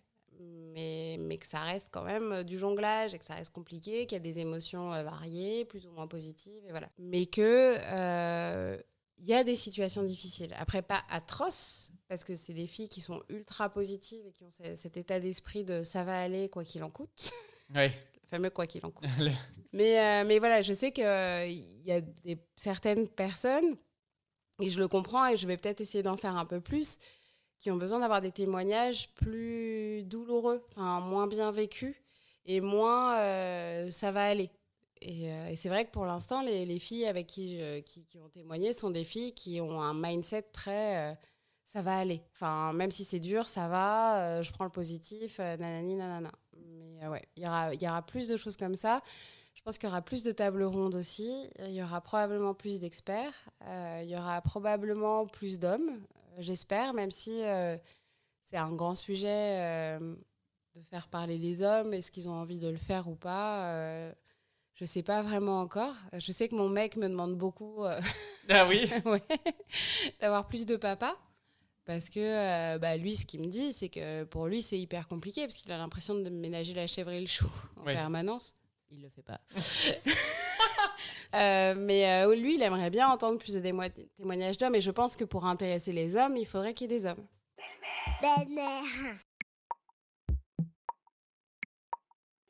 Mais, 0.73 1.17
mais 1.19 1.37
que 1.37 1.45
ça 1.45 1.59
reste 1.61 1.89
quand 1.91 2.03
même 2.03 2.31
euh, 2.31 2.43
du 2.43 2.57
jonglage 2.57 3.13
et 3.13 3.19
que 3.19 3.25
ça 3.25 3.35
reste 3.35 3.53
compliqué, 3.53 4.05
qu'il 4.05 4.15
y 4.15 4.21
a 4.21 4.23
des 4.23 4.39
émotions 4.39 4.93
euh, 4.93 5.03
variées, 5.03 5.65
plus 5.65 5.85
ou 5.85 5.91
moins 5.91 6.07
positives, 6.07 6.63
et 6.65 6.71
voilà. 6.71 6.89
Mais 6.97 7.25
que 7.25 7.75
euh, 7.79 8.77
il 9.17 9.25
y 9.25 9.33
a 9.33 9.43
des 9.43 9.55
situations 9.55 10.03
difficiles. 10.03 10.55
Après, 10.57 10.81
pas 10.81 11.03
atroces, 11.09 11.91
parce 12.07 12.23
que 12.23 12.35
c'est 12.35 12.53
des 12.53 12.67
filles 12.67 12.89
qui 12.89 13.01
sont 13.01 13.21
ultra 13.29 13.69
positives 13.69 14.25
et 14.25 14.31
qui 14.31 14.43
ont 14.43 14.51
ce- 14.51 14.75
cet 14.75 14.97
état 14.97 15.19
d'esprit 15.19 15.63
de 15.63 15.83
ça 15.83 16.03
va 16.03 16.19
aller 16.19 16.49
quoi 16.49 16.63
qu'il 16.63 16.83
en 16.83 16.89
coûte. 16.89 17.31
Ouais. 17.73 17.89
Le 18.23 18.27
fameux 18.37 18.49
quoi 18.49 18.67
qu'il 18.67 18.85
en 18.85 18.91
coûte. 18.91 19.07
Mais, 19.71 19.97
euh, 19.99 20.25
mais 20.27 20.39
voilà, 20.39 20.61
je 20.61 20.73
sais 20.73 20.91
qu'il 20.91 21.03
y 21.03 21.91
a 21.91 22.01
des, 22.01 22.37
certaines 22.57 23.07
personnes, 23.07 23.77
et 24.59 24.69
je 24.69 24.77
le 24.79 24.87
comprends, 24.89 25.27
et 25.27 25.37
je 25.37 25.47
vais 25.47 25.55
peut-être 25.57 25.79
essayer 25.81 26.03
d'en 26.03 26.17
faire 26.17 26.35
un 26.35 26.45
peu 26.45 26.59
plus, 26.59 26.97
qui 27.61 27.71
ont 27.71 27.77
besoin 27.77 27.99
d'avoir 27.99 28.21
des 28.21 28.31
témoignages 28.31 29.09
plus 29.15 30.03
douloureux, 30.03 30.65
enfin 30.71 30.99
moins 30.99 31.27
bien 31.27 31.51
vécus, 31.51 31.95
et 32.45 32.59
moins 32.59 33.17
euh, 33.19 33.91
ça 33.91 34.11
va 34.11 34.25
aller. 34.25 34.49
Et, 35.01 35.31
euh, 35.31 35.47
et 35.49 35.55
c'est 35.55 35.69
vrai 35.69 35.85
que 35.85 35.91
pour 35.91 36.05
l'instant, 36.05 36.41
les, 36.41 36.65
les 36.65 36.79
filles 36.79 37.05
avec 37.05 37.27
qui, 37.27 37.57
je- 37.57 37.79
qui, 37.81 38.03
ont 38.19 38.29
témoigné 38.29 38.73
sont 38.73 38.89
des 38.91 39.03
filles 39.03 39.33
qui 39.33 39.61
ont 39.61 39.81
un 39.81 39.93
mindset 39.93 40.43
très 40.53 41.11
euh, 41.11 41.15
ça 41.67 41.81
va 41.81 41.97
aller. 41.97 42.21
Enfin, 42.33 42.73
même 42.73 42.91
si 42.91 43.05
c'est 43.05 43.19
dur, 43.19 43.47
ça 43.47 43.67
va, 43.67 44.41
je 44.41 44.51
prends 44.51 44.65
le 44.65 44.71
positif, 44.71 45.39
nanani, 45.39 45.95
nanana. 45.95 46.31
Mais 46.57 47.07
ouais, 47.07 47.23
il 47.37 47.43
y 47.43 47.47
aura, 47.47 47.73
y 47.73 47.87
aura 47.87 48.01
plus 48.01 48.27
de 48.27 48.35
choses 48.37 48.57
comme 48.57 48.75
ça. 48.75 49.01
Je 49.55 49.61
pense 49.61 49.77
qu'il 49.77 49.87
y 49.87 49.91
aura 49.91 50.01
plus 50.01 50.23
de 50.23 50.31
tables 50.31 50.63
rondes 50.63 50.95
aussi. 50.95 51.47
Il 51.59 51.71
y 51.71 51.81
aura 51.81 52.01
probablement 52.01 52.53
plus 52.53 52.79
d'experts. 52.79 53.33
Il 54.01 54.07
y 54.09 54.15
aura 54.17 54.41
probablement 54.41 55.27
plus 55.27 55.59
d'hommes, 55.59 56.01
j'espère, 56.39 56.93
même 56.93 57.11
si 57.11 57.43
euh, 57.43 57.77
c'est 58.43 58.57
un 58.57 58.71
grand 58.73 58.95
sujet 58.95 59.59
euh, 59.99 60.15
de 60.75 60.81
faire 60.83 61.07
parler 61.07 61.37
les 61.37 61.61
hommes. 61.63 61.93
Est-ce 61.93 62.11
qu'ils 62.11 62.29
ont 62.29 62.33
envie 62.33 62.57
de 62.59 62.67
le 62.69 62.77
faire 62.77 63.07
ou 63.07 63.15
pas 63.15 63.65
euh, 63.67 64.11
Je 64.75 64.85
sais 64.85 65.03
pas 65.03 65.21
vraiment 65.21 65.61
encore. 65.61 65.95
Je 66.13 66.31
sais 66.31 66.47
que 66.49 66.55
mon 66.55 66.69
mec 66.69 66.95
me 66.97 67.07
demande 67.09 67.35
beaucoup 67.37 67.83
euh, 67.85 67.99
Ah 68.49 68.67
oui 68.67 68.89
ouais, 69.05 69.23
d'avoir 70.19 70.47
plus 70.47 70.65
de 70.65 70.75
papa. 70.75 71.17
Parce 71.85 72.09
que 72.09 72.19
euh, 72.19 72.77
bah, 72.77 72.95
lui, 72.95 73.15
ce 73.17 73.25
qu'il 73.25 73.41
me 73.41 73.47
dit, 73.47 73.73
c'est 73.73 73.89
que 73.89 74.23
pour 74.25 74.45
lui, 74.47 74.61
c'est 74.61 74.79
hyper 74.79 75.07
compliqué 75.07 75.41
parce 75.47 75.55
qu'il 75.57 75.71
a 75.71 75.77
l'impression 75.77 76.13
de 76.15 76.29
ménager 76.29 76.73
la 76.75 76.85
chèvre 76.87 77.09
et 77.11 77.19
le 77.19 77.27
chou 77.27 77.47
en 77.77 77.85
Ouais. 77.85 77.93
permanence. 77.95 78.55
Il 78.91 79.01
le 79.01 79.09
fait 79.09 79.23
pas. 79.23 79.41
Euh, 81.33 81.75
mais 81.77 82.25
euh, 82.25 82.35
lui, 82.35 82.55
il 82.55 82.61
aimerait 82.61 82.89
bien 82.89 83.07
entendre 83.07 83.37
plus 83.37 83.53
de 83.53 83.61
témo- 83.61 83.89
témoignages 84.17 84.57
d'hommes. 84.57 84.75
Et 84.75 84.81
je 84.81 84.91
pense 84.91 85.15
que 85.15 85.23
pour 85.23 85.45
intéresser 85.45 85.93
les 85.93 86.17
hommes, 86.17 86.35
il 86.35 86.45
faudrait 86.45 86.73
qu'il 86.73 86.91
y 86.91 86.93
ait 86.93 86.99
des 86.99 87.05
hommes. 87.05 87.25
Belle-mère. 88.21 88.83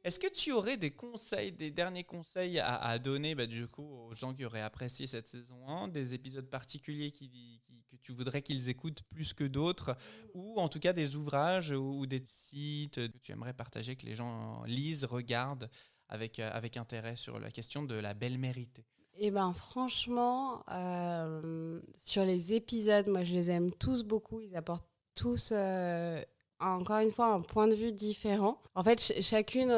Est-ce 0.04 0.20
que 0.20 0.28
tu 0.28 0.52
aurais 0.52 0.78
des 0.78 0.90
conseils, 0.90 1.52
des 1.52 1.70
derniers 1.70 2.04
conseils 2.04 2.58
à, 2.60 2.98
donner 2.98 3.36
bah, 3.36 3.46
du 3.46 3.68
coup 3.68 3.84
aux 3.88 4.16
gens 4.16 4.34
qui 4.34 4.44
auraient 4.46 4.62
apprécié 4.64 5.06
cette 5.06 5.28
saison 5.28 5.68
1, 5.68 5.90
des 5.90 6.16
épisodes 6.16 6.50
particuliers 6.50 7.12
qui, 7.12 7.62
que 7.92 7.96
tu 7.98 8.12
voudrais 8.14 8.42
qu'ils 8.42 8.68
écoutent 8.70 9.04
plus 9.12 9.32
que 9.34 9.44
d'autres, 9.44 9.96
ou 10.34 10.60
en 10.60 10.70
tout 10.70 10.80
cas 10.80 10.92
des 10.92 11.16
ouvrages 11.16 11.70
ou, 11.70 12.00
ou 12.00 12.06
des 12.08 12.24
sites 12.26 12.96
que 12.96 13.18
tu 13.20 13.32
aimerais 13.32 13.54
partager, 13.54 13.96
que 13.96 14.08
les 14.08 14.16
gens 14.16 14.64
lisent, 14.64 15.06
regardent 15.06 15.70
avec, 16.12 16.40
euh, 16.40 16.50
avec 16.54 16.78
intérêt 16.78 17.16
sur 17.16 17.40
la 17.40 17.50
question 17.50 17.84
de 17.84 17.96
la 17.96 18.14
belle-mérité 18.14 18.86
Eh 19.20 19.32
ben 19.32 19.52
franchement, 19.54 20.64
euh, 20.70 21.80
sur 21.98 22.24
les 22.26 22.54
épisodes, 22.54 23.08
moi 23.08 23.24
je 23.24 23.34
les 23.34 23.50
aime 23.50 23.72
tous 23.74 24.04
beaucoup. 24.04 24.40
Ils 24.42 24.56
apportent 24.56 24.88
tous, 25.16 25.50
euh, 25.52 26.22
encore 26.60 27.00
une 27.00 27.12
fois, 27.12 27.28
un 27.34 27.42
point 27.42 27.68
de 27.68 27.76
vue 27.76 27.92
différent. 27.92 28.60
En 28.76 28.84
fait, 28.84 29.00
ch- 29.00 29.24
chacune 29.24 29.72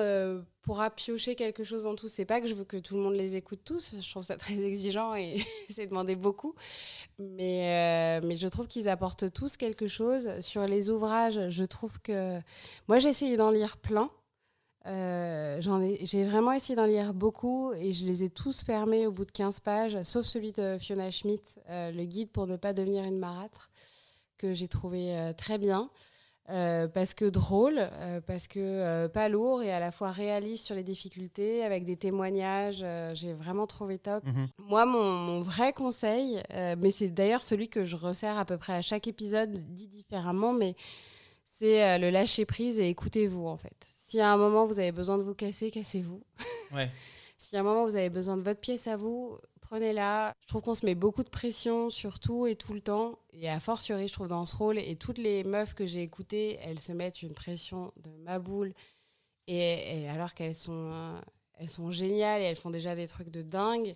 pourra 0.62 0.90
piocher 0.90 1.36
quelque 1.36 1.64
chose 1.64 1.84
dans 1.84 1.96
tous. 1.96 2.08
C'est 2.08 2.26
pas 2.26 2.40
que 2.42 2.48
je 2.48 2.54
veux 2.56 2.64
que 2.66 2.78
tout 2.78 2.96
le 2.96 3.02
monde 3.02 3.16
les 3.16 3.36
écoute 3.36 3.62
tous. 3.66 3.96
Je 4.00 4.10
trouve 4.10 4.24
ça 4.24 4.38
très 4.38 4.58
exigeant 4.62 5.14
et 5.16 5.42
c'est 5.70 5.88
demander 5.88 6.16
beaucoup. 6.16 6.56
Mais, 7.20 8.20
mais 8.22 8.36
je 8.38 8.48
trouve 8.48 8.68
qu'ils 8.68 8.90
apportent 8.90 9.32
tous 9.34 9.58
quelque 9.58 9.88
chose. 9.88 10.40
Sur 10.40 10.66
les 10.68 10.90
ouvrages, 10.90 11.50
je 11.50 11.64
trouve 11.64 12.00
que... 12.02 12.40
Moi, 12.88 13.00
j'ai 13.00 13.10
essayé 13.10 13.36
d'en 13.38 13.52
lire 13.52 13.78
plein. 13.78 14.10
Euh, 14.86 15.62
j'ai 16.02 16.26
vraiment 16.26 16.52
essayé 16.52 16.76
d'en 16.76 16.86
lire 16.86 17.14
beaucoup 17.14 17.72
et 17.74 17.94
je 17.94 18.06
les 18.06 18.24
ai 18.24 18.30
tous 18.30 18.64
fermés 18.64 19.08
au 19.08 19.12
bout 19.12 19.26
de 19.26 19.32
15 19.32 19.62
pages, 19.62 20.02
sauf 20.04 20.26
celui 20.26 20.52
de 20.52 20.78
Fiona 20.80 21.10
Schmidt, 21.10 21.60
euh, 21.70 21.92
le 21.92 22.04
guide 22.06 22.30
pour 22.32 22.48
ne 22.48 22.58
pas 22.58 22.74
devenir 22.74 23.04
une 23.06 23.18
marâtre, 23.18 23.72
que 24.38 24.54
j'ai 24.54 24.68
trouvé 24.68 25.18
euh, 25.18 25.34
très 25.34 25.58
bien. 25.58 25.90
Euh, 26.50 26.90
parce 26.90 27.14
que 27.14 27.24
drôle, 27.24 27.76
euh, 27.80 28.20
parce 28.20 28.50
que 28.50 28.60
euh, 28.60 29.08
pas 29.08 29.30
lourd 29.30 29.64
et 29.64 29.72
à 29.72 29.80
la 29.80 29.92
fois 29.92 30.12
réaliste 30.12 30.66
sur 30.66 30.76
les 30.76 30.84
difficultés, 30.84 31.64
avec 31.64 31.86
des 31.86 31.96
témoignages, 31.96 32.84
j'ai 33.14 33.34
vraiment 33.34 33.66
trouvé 33.66 33.98
top. 33.98 34.26
Moi, 34.58 34.86
mon, 34.86 35.02
mon 35.02 35.42
vrai 35.42 35.72
conseil, 35.72 36.42
mais 36.78 36.92
c'est 36.92 37.10
d'ailleurs 37.10 37.44
celui 37.44 37.70
que 37.70 37.86
je 37.86 37.96
resserre 37.96 38.38
à 38.38 38.44
peu 38.46 38.58
près 38.58 38.74
à 38.74 38.82
chaque 38.82 39.08
épisode, 39.08 39.52
dit 39.52 39.88
différemment, 39.88 40.52
mais 40.52 40.76
c'est 41.46 41.98
le 41.98 42.10
lâcher 42.10 42.46
prise 42.46 42.80
et 42.80 42.90
écoutez-vous 42.90 43.48
en 43.48 43.58
fait. 43.58 43.88
Si 44.14 44.20
à 44.22 44.32
un 44.32 44.38
moment 44.38 44.68
vous 44.68 44.80
avez 44.80 44.92
besoin 44.92 45.18
de 45.18 45.24
vous 45.24 45.34
casser, 45.34 45.72
cassez-vous. 45.72 46.22
Ouais. 46.72 46.92
Si 47.36 47.58
à 47.58 47.62
un 47.62 47.64
moment 47.64 47.84
vous 47.84 47.96
avez 47.96 48.12
besoin 48.12 48.38
de 48.38 48.44
votre 48.44 48.60
pièce 48.60 48.86
à 48.86 48.96
vous, 48.96 49.36
prenez-la. 49.60 50.36
Je 50.42 50.48
trouve 50.50 50.62
qu'on 50.62 50.76
se 50.76 50.86
met 50.86 50.94
beaucoup 50.94 51.24
de 51.24 51.30
pression 51.30 51.90
sur 51.90 52.20
tout 52.20 52.46
et 52.46 52.56
tout 52.56 52.74
le 52.74 52.82
temps. 52.82 53.18
Et 53.32 53.50
à 53.50 53.60
fortiori, 53.60 54.08
je 54.08 54.14
trouve 54.14 54.28
dans 54.28 54.46
ce 54.46 54.56
rôle, 54.56 54.78
et 54.78 54.96
toutes 54.98 55.18
les 55.18 55.44
meufs 55.44 55.74
que 55.74 55.88
j'ai 55.88 56.04
écoutées, 56.04 56.60
elles 56.62 56.78
se 56.78 56.92
mettent 56.92 57.24
une 57.24 57.34
pression 57.34 57.92
de 58.04 58.12
ma 58.24 58.38
boule. 58.38 58.76
Et, 59.48 60.04
et 60.04 60.10
alors 60.10 60.36
qu'elles 60.36 60.54
sont, 60.54 60.92
euh, 60.94 61.20
elles 61.58 61.70
sont 61.70 61.90
géniales 61.90 62.40
et 62.42 62.46
elles 62.46 62.56
font 62.56 62.70
déjà 62.70 62.96
des 62.96 63.08
trucs 63.08 63.32
de 63.32 63.42
dingue. 63.42 63.96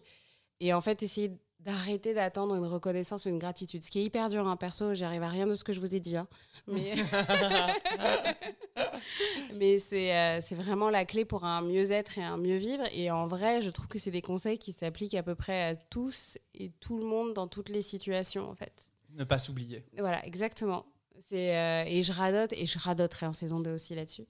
Et 0.60 0.74
en 0.74 0.82
fait, 0.82 1.04
essayer 1.04 1.32
d'arrêter 1.60 2.14
d'attendre 2.14 2.56
une 2.56 2.66
reconnaissance 2.66 3.26
ou 3.26 3.30
une 3.30 3.40
gratitude. 3.40 3.84
Ce 3.84 3.92
qui 3.92 4.00
est 4.00 4.04
hyper 4.04 4.30
dur, 4.30 4.48
hein, 4.48 4.56
perso, 4.56 4.94
j'arrive 4.94 5.24
à 5.24 5.28
rien 5.28 5.48
de 5.48 5.54
ce 5.56 5.64
que 5.64 5.74
je 5.74 5.80
vous 5.80 5.94
ai 5.96 6.00
dit. 6.00 6.16
hein. 6.16 6.28
Mais, 6.68 6.94
Mais 9.54 9.80
c'est 9.80 10.16
euh, 10.16 10.40
c'est 10.42 10.56
vraiment 10.56 10.90
la 10.90 11.06
clé 11.06 11.26
pour 11.26 11.44
un 11.46 11.62
mieux-être 11.62 12.18
et 12.18 12.24
un 12.24 12.38
mieux 12.38 12.58
vivre. 12.58 12.84
Et 12.94 13.12
en 13.12 13.28
vrai, 13.28 13.62
je 13.62 13.70
trouve 13.70 13.88
que 13.88 14.00
c'est 14.00 14.12
des 14.12 14.22
conseils 14.22 14.58
qui 14.58 14.74
s'appliquent 14.74 15.16
à 15.16 15.24
peu 15.24 15.36
près 15.36 15.64
à 15.64 15.76
tous 15.76 16.38
et 16.54 16.72
tout 16.80 16.98
le 16.98 17.06
monde 17.06 17.34
dans 17.34 17.48
toutes 17.48 17.70
les 17.70 17.82
situations, 17.82 18.50
en 18.50 18.56
fait. 18.56 18.92
Ne 19.16 19.24
pas 19.24 19.40
s'oublier. 19.40 19.84
Voilà, 19.98 20.26
exactement. 20.26 20.86
C'est 21.30 21.58
euh, 21.58 21.84
et 21.88 22.04
je 22.04 22.14
radote, 22.14 22.54
et 22.54 22.66
je 22.66 22.78
radoterai 22.78 23.26
en 23.26 23.34
saison 23.34 23.60
2 23.60 23.74
aussi 23.74 23.96
là-dessus. 23.96 24.26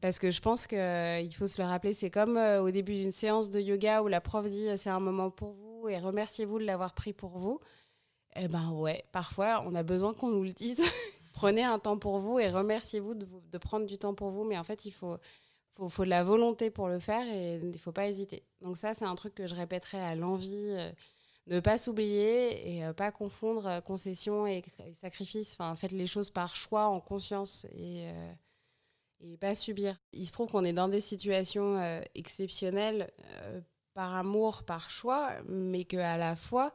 Parce 0.00 0.18
que 0.18 0.30
je 0.30 0.40
pense 0.40 0.66
qu'il 0.66 1.34
faut 1.34 1.46
se 1.46 1.60
le 1.60 1.66
rappeler, 1.66 1.92
c'est 1.92 2.10
comme 2.10 2.36
euh, 2.36 2.62
au 2.62 2.70
début 2.70 2.94
d'une 2.94 3.12
séance 3.12 3.50
de 3.50 3.60
yoga 3.60 4.02
où 4.02 4.08
la 4.08 4.20
prof 4.20 4.48
dit 4.48 4.68
euh, 4.68 4.76
c'est 4.76 4.90
un 4.90 5.00
moment 5.00 5.30
pour 5.30 5.52
vous 5.52 5.71
et 5.88 5.98
remerciez-vous 5.98 6.58
de 6.58 6.64
l'avoir 6.64 6.94
pris 6.94 7.12
pour 7.12 7.38
vous. 7.38 7.60
Eh 8.36 8.48
ben 8.48 8.70
ouais, 8.72 9.04
parfois 9.12 9.62
on 9.66 9.74
a 9.74 9.82
besoin 9.82 10.14
qu'on 10.14 10.28
nous 10.30 10.42
le 10.44 10.52
dise. 10.52 10.80
Prenez 11.34 11.64
un 11.64 11.78
temps 11.78 11.98
pour 11.98 12.18
vous 12.18 12.38
et 12.38 12.50
remerciez-vous 12.50 13.14
de, 13.14 13.58
prendre 13.58 13.86
du 13.86 13.98
temps 13.98 14.14
pour 14.14 14.30
vous. 14.30 14.44
Mais 14.44 14.58
en 14.58 14.64
fait, 14.64 14.84
il 14.84 14.90
faut, 14.90 15.16
faut, 15.74 15.88
faut 15.88 16.04
de 16.04 16.10
la 16.10 16.24
volonté 16.24 16.70
pour 16.70 16.88
le 16.88 16.98
faire 16.98 17.26
et 17.26 17.56
il 17.56 17.70
ne 17.70 17.78
faut 17.78 17.92
pas 17.92 18.06
hésiter. 18.06 18.44
Donc 18.60 18.76
ça, 18.76 18.94
c'est 18.94 19.04
un 19.06 19.14
truc 19.14 19.34
que 19.34 19.46
je 19.46 19.54
répéterai 19.54 19.98
à 20.00 20.14
l'envie. 20.14 20.66
euh, 20.70 20.90
ne 21.46 21.60
pas 21.60 21.78
s'oublier 21.78 22.76
et 22.76 22.84
euh, 22.84 22.92
pas 22.92 23.10
confondre 23.10 23.66
euh, 23.66 23.80
concession 23.80 24.46
et, 24.46 24.62
et 24.86 24.94
sacrifice. 24.94 25.52
Enfin, 25.54 25.74
faites 25.76 25.92
les 25.92 26.06
choses 26.06 26.30
par 26.30 26.56
choix, 26.56 26.86
en 26.86 27.00
conscience 27.00 27.66
et, 27.72 28.08
euh, 28.08 28.32
et 29.20 29.36
pas 29.36 29.54
subir. 29.54 29.96
Il 30.12 30.26
se 30.26 30.32
trouve 30.32 30.50
qu'on 30.50 30.64
est 30.64 30.72
dans 30.72 30.88
des 30.88 31.00
situations 31.00 31.78
euh, 31.78 32.00
exceptionnelles 32.14 33.10
par 33.94 34.14
amour, 34.14 34.64
par 34.64 34.90
choix, 34.90 35.30
mais 35.48 35.84
qu'à 35.84 36.16
la 36.16 36.36
fois, 36.36 36.72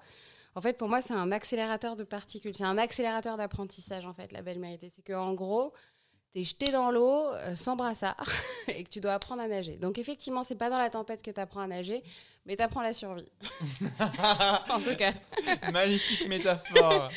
en 0.55 0.61
fait, 0.61 0.77
pour 0.77 0.89
moi, 0.89 1.01
c'est 1.01 1.13
un 1.13 1.31
accélérateur 1.31 1.95
de 1.95 2.03
particules. 2.03 2.55
C'est 2.55 2.63
un 2.63 2.79
accélérateur 2.79 3.37
d'apprentissage, 3.37 4.05
en 4.05 4.13
fait, 4.13 4.31
la 4.31 4.41
belle 4.41 4.59
mérité. 4.59 4.89
C'est 4.89 5.03
qu'en 5.03 5.33
gros, 5.33 5.73
t'es 6.33 6.43
jeté 6.43 6.71
dans 6.71 6.89
l'eau 6.89 7.27
euh, 7.27 7.53
sans 7.53 7.75
brassard 7.75 8.27
et 8.67 8.83
que 8.83 8.89
tu 8.89 8.99
dois 8.99 9.13
apprendre 9.13 9.43
à 9.43 9.47
nager. 9.47 9.77
Donc, 9.77 9.99
effectivement, 9.99 10.41
c'est 10.41 10.55
pas 10.55 10.71
dans 10.71 10.79
la 10.79 10.89
tempête 10.89 11.21
que 11.21 11.29
tu 11.29 11.39
apprends 11.39 11.61
à 11.61 11.67
nager, 11.67 12.03
mais 12.45 12.55
tu 12.55 12.63
apprends 12.63 12.81
la 12.81 12.93
survie. 12.93 13.31
en 13.99 14.79
tout 14.79 14.95
cas. 14.97 15.13
Magnifique 15.71 16.27
métaphore. 16.27 17.11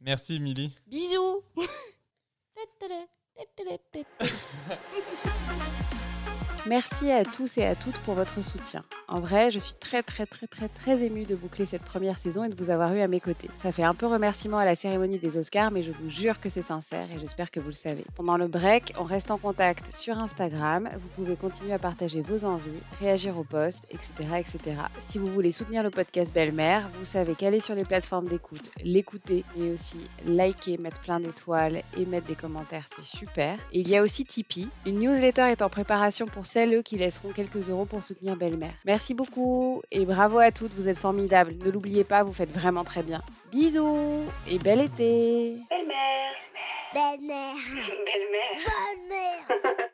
Merci, 0.00 0.36
Émilie. 0.36 0.74
Bisous 0.86 1.42
Merci 6.70 7.10
à 7.10 7.24
tous 7.24 7.58
et 7.58 7.64
à 7.64 7.74
toutes 7.74 7.98
pour 7.98 8.14
votre 8.14 8.44
soutien. 8.44 8.84
En 9.08 9.18
vrai, 9.18 9.50
je 9.50 9.58
suis 9.58 9.74
très 9.74 10.04
très 10.04 10.24
très 10.24 10.46
très 10.46 10.68
très 10.68 11.02
émue 11.02 11.24
de 11.24 11.34
boucler 11.34 11.64
cette 11.64 11.82
première 11.82 12.16
saison 12.16 12.44
et 12.44 12.48
de 12.48 12.54
vous 12.54 12.70
avoir 12.70 12.94
eu 12.94 13.00
à 13.00 13.08
mes 13.08 13.18
côtés. 13.18 13.50
Ça 13.54 13.72
fait 13.72 13.82
un 13.82 13.92
peu 13.92 14.06
remerciement 14.06 14.58
à 14.58 14.64
la 14.64 14.76
cérémonie 14.76 15.18
des 15.18 15.36
Oscars, 15.36 15.72
mais 15.72 15.82
je 15.82 15.90
vous 15.90 16.08
jure 16.08 16.38
que 16.38 16.48
c'est 16.48 16.62
sincère 16.62 17.10
et 17.10 17.18
j'espère 17.18 17.50
que 17.50 17.58
vous 17.58 17.70
le 17.70 17.72
savez. 17.72 18.04
Pendant 18.14 18.36
le 18.36 18.46
break, 18.46 18.94
on 19.00 19.02
reste 19.02 19.32
en 19.32 19.38
contact 19.38 19.96
sur 19.96 20.16
Instagram. 20.18 20.88
Vous 20.94 21.08
pouvez 21.16 21.34
continuer 21.34 21.72
à 21.72 21.80
partager 21.80 22.20
vos 22.20 22.44
envies, 22.44 22.80
réagir 23.00 23.36
aux 23.36 23.42
posts, 23.42 23.88
etc., 23.90 24.12
etc. 24.38 24.80
Si 25.00 25.18
vous 25.18 25.26
voulez 25.26 25.50
soutenir 25.50 25.82
le 25.82 25.90
podcast 25.90 26.32
Belle-Mère, 26.32 26.88
vous 27.00 27.04
savez 27.04 27.34
qu'aller 27.34 27.58
sur 27.58 27.74
les 27.74 27.84
plateformes 27.84 28.28
d'écoute, 28.28 28.70
l'écouter, 28.84 29.44
mais 29.56 29.72
aussi 29.72 30.08
liker, 30.24 30.78
mettre 30.78 31.00
plein 31.00 31.18
d'étoiles 31.18 31.82
et 31.98 32.06
mettre 32.06 32.28
des 32.28 32.36
commentaires, 32.36 32.84
c'est 32.88 33.04
super. 33.04 33.58
Et 33.72 33.80
il 33.80 33.88
y 33.88 33.96
a 33.96 34.02
aussi 34.02 34.22
Tipeee. 34.22 34.68
Une 34.86 35.00
newsletter 35.00 35.48
est 35.50 35.62
en 35.62 35.68
préparation 35.68 36.26
pour 36.26 36.46
celles 36.60 36.74
eux, 36.74 36.82
qui 36.82 36.98
laisseront 36.98 37.30
quelques 37.30 37.70
euros 37.70 37.86
pour 37.86 38.02
soutenir 38.02 38.36
Belle-Mère. 38.36 38.74
Merci 38.84 39.14
beaucoup 39.14 39.80
et 39.90 40.04
bravo 40.04 40.38
à 40.38 40.50
toutes, 40.50 40.72
vous 40.74 40.90
êtes 40.90 40.98
formidables. 40.98 41.54
Ne 41.64 41.70
l'oubliez 41.70 42.04
pas, 42.04 42.22
vous 42.22 42.34
faites 42.34 42.52
vraiment 42.52 42.84
très 42.84 43.02
bien. 43.02 43.22
Bisous 43.50 44.26
et 44.46 44.58
bel 44.58 44.80
été 44.80 45.56
Belle-mère. 45.70 46.34
Belle-mère. 46.92 47.54
Belle-mère. 48.04 49.46
Belle-mère. 49.48 49.86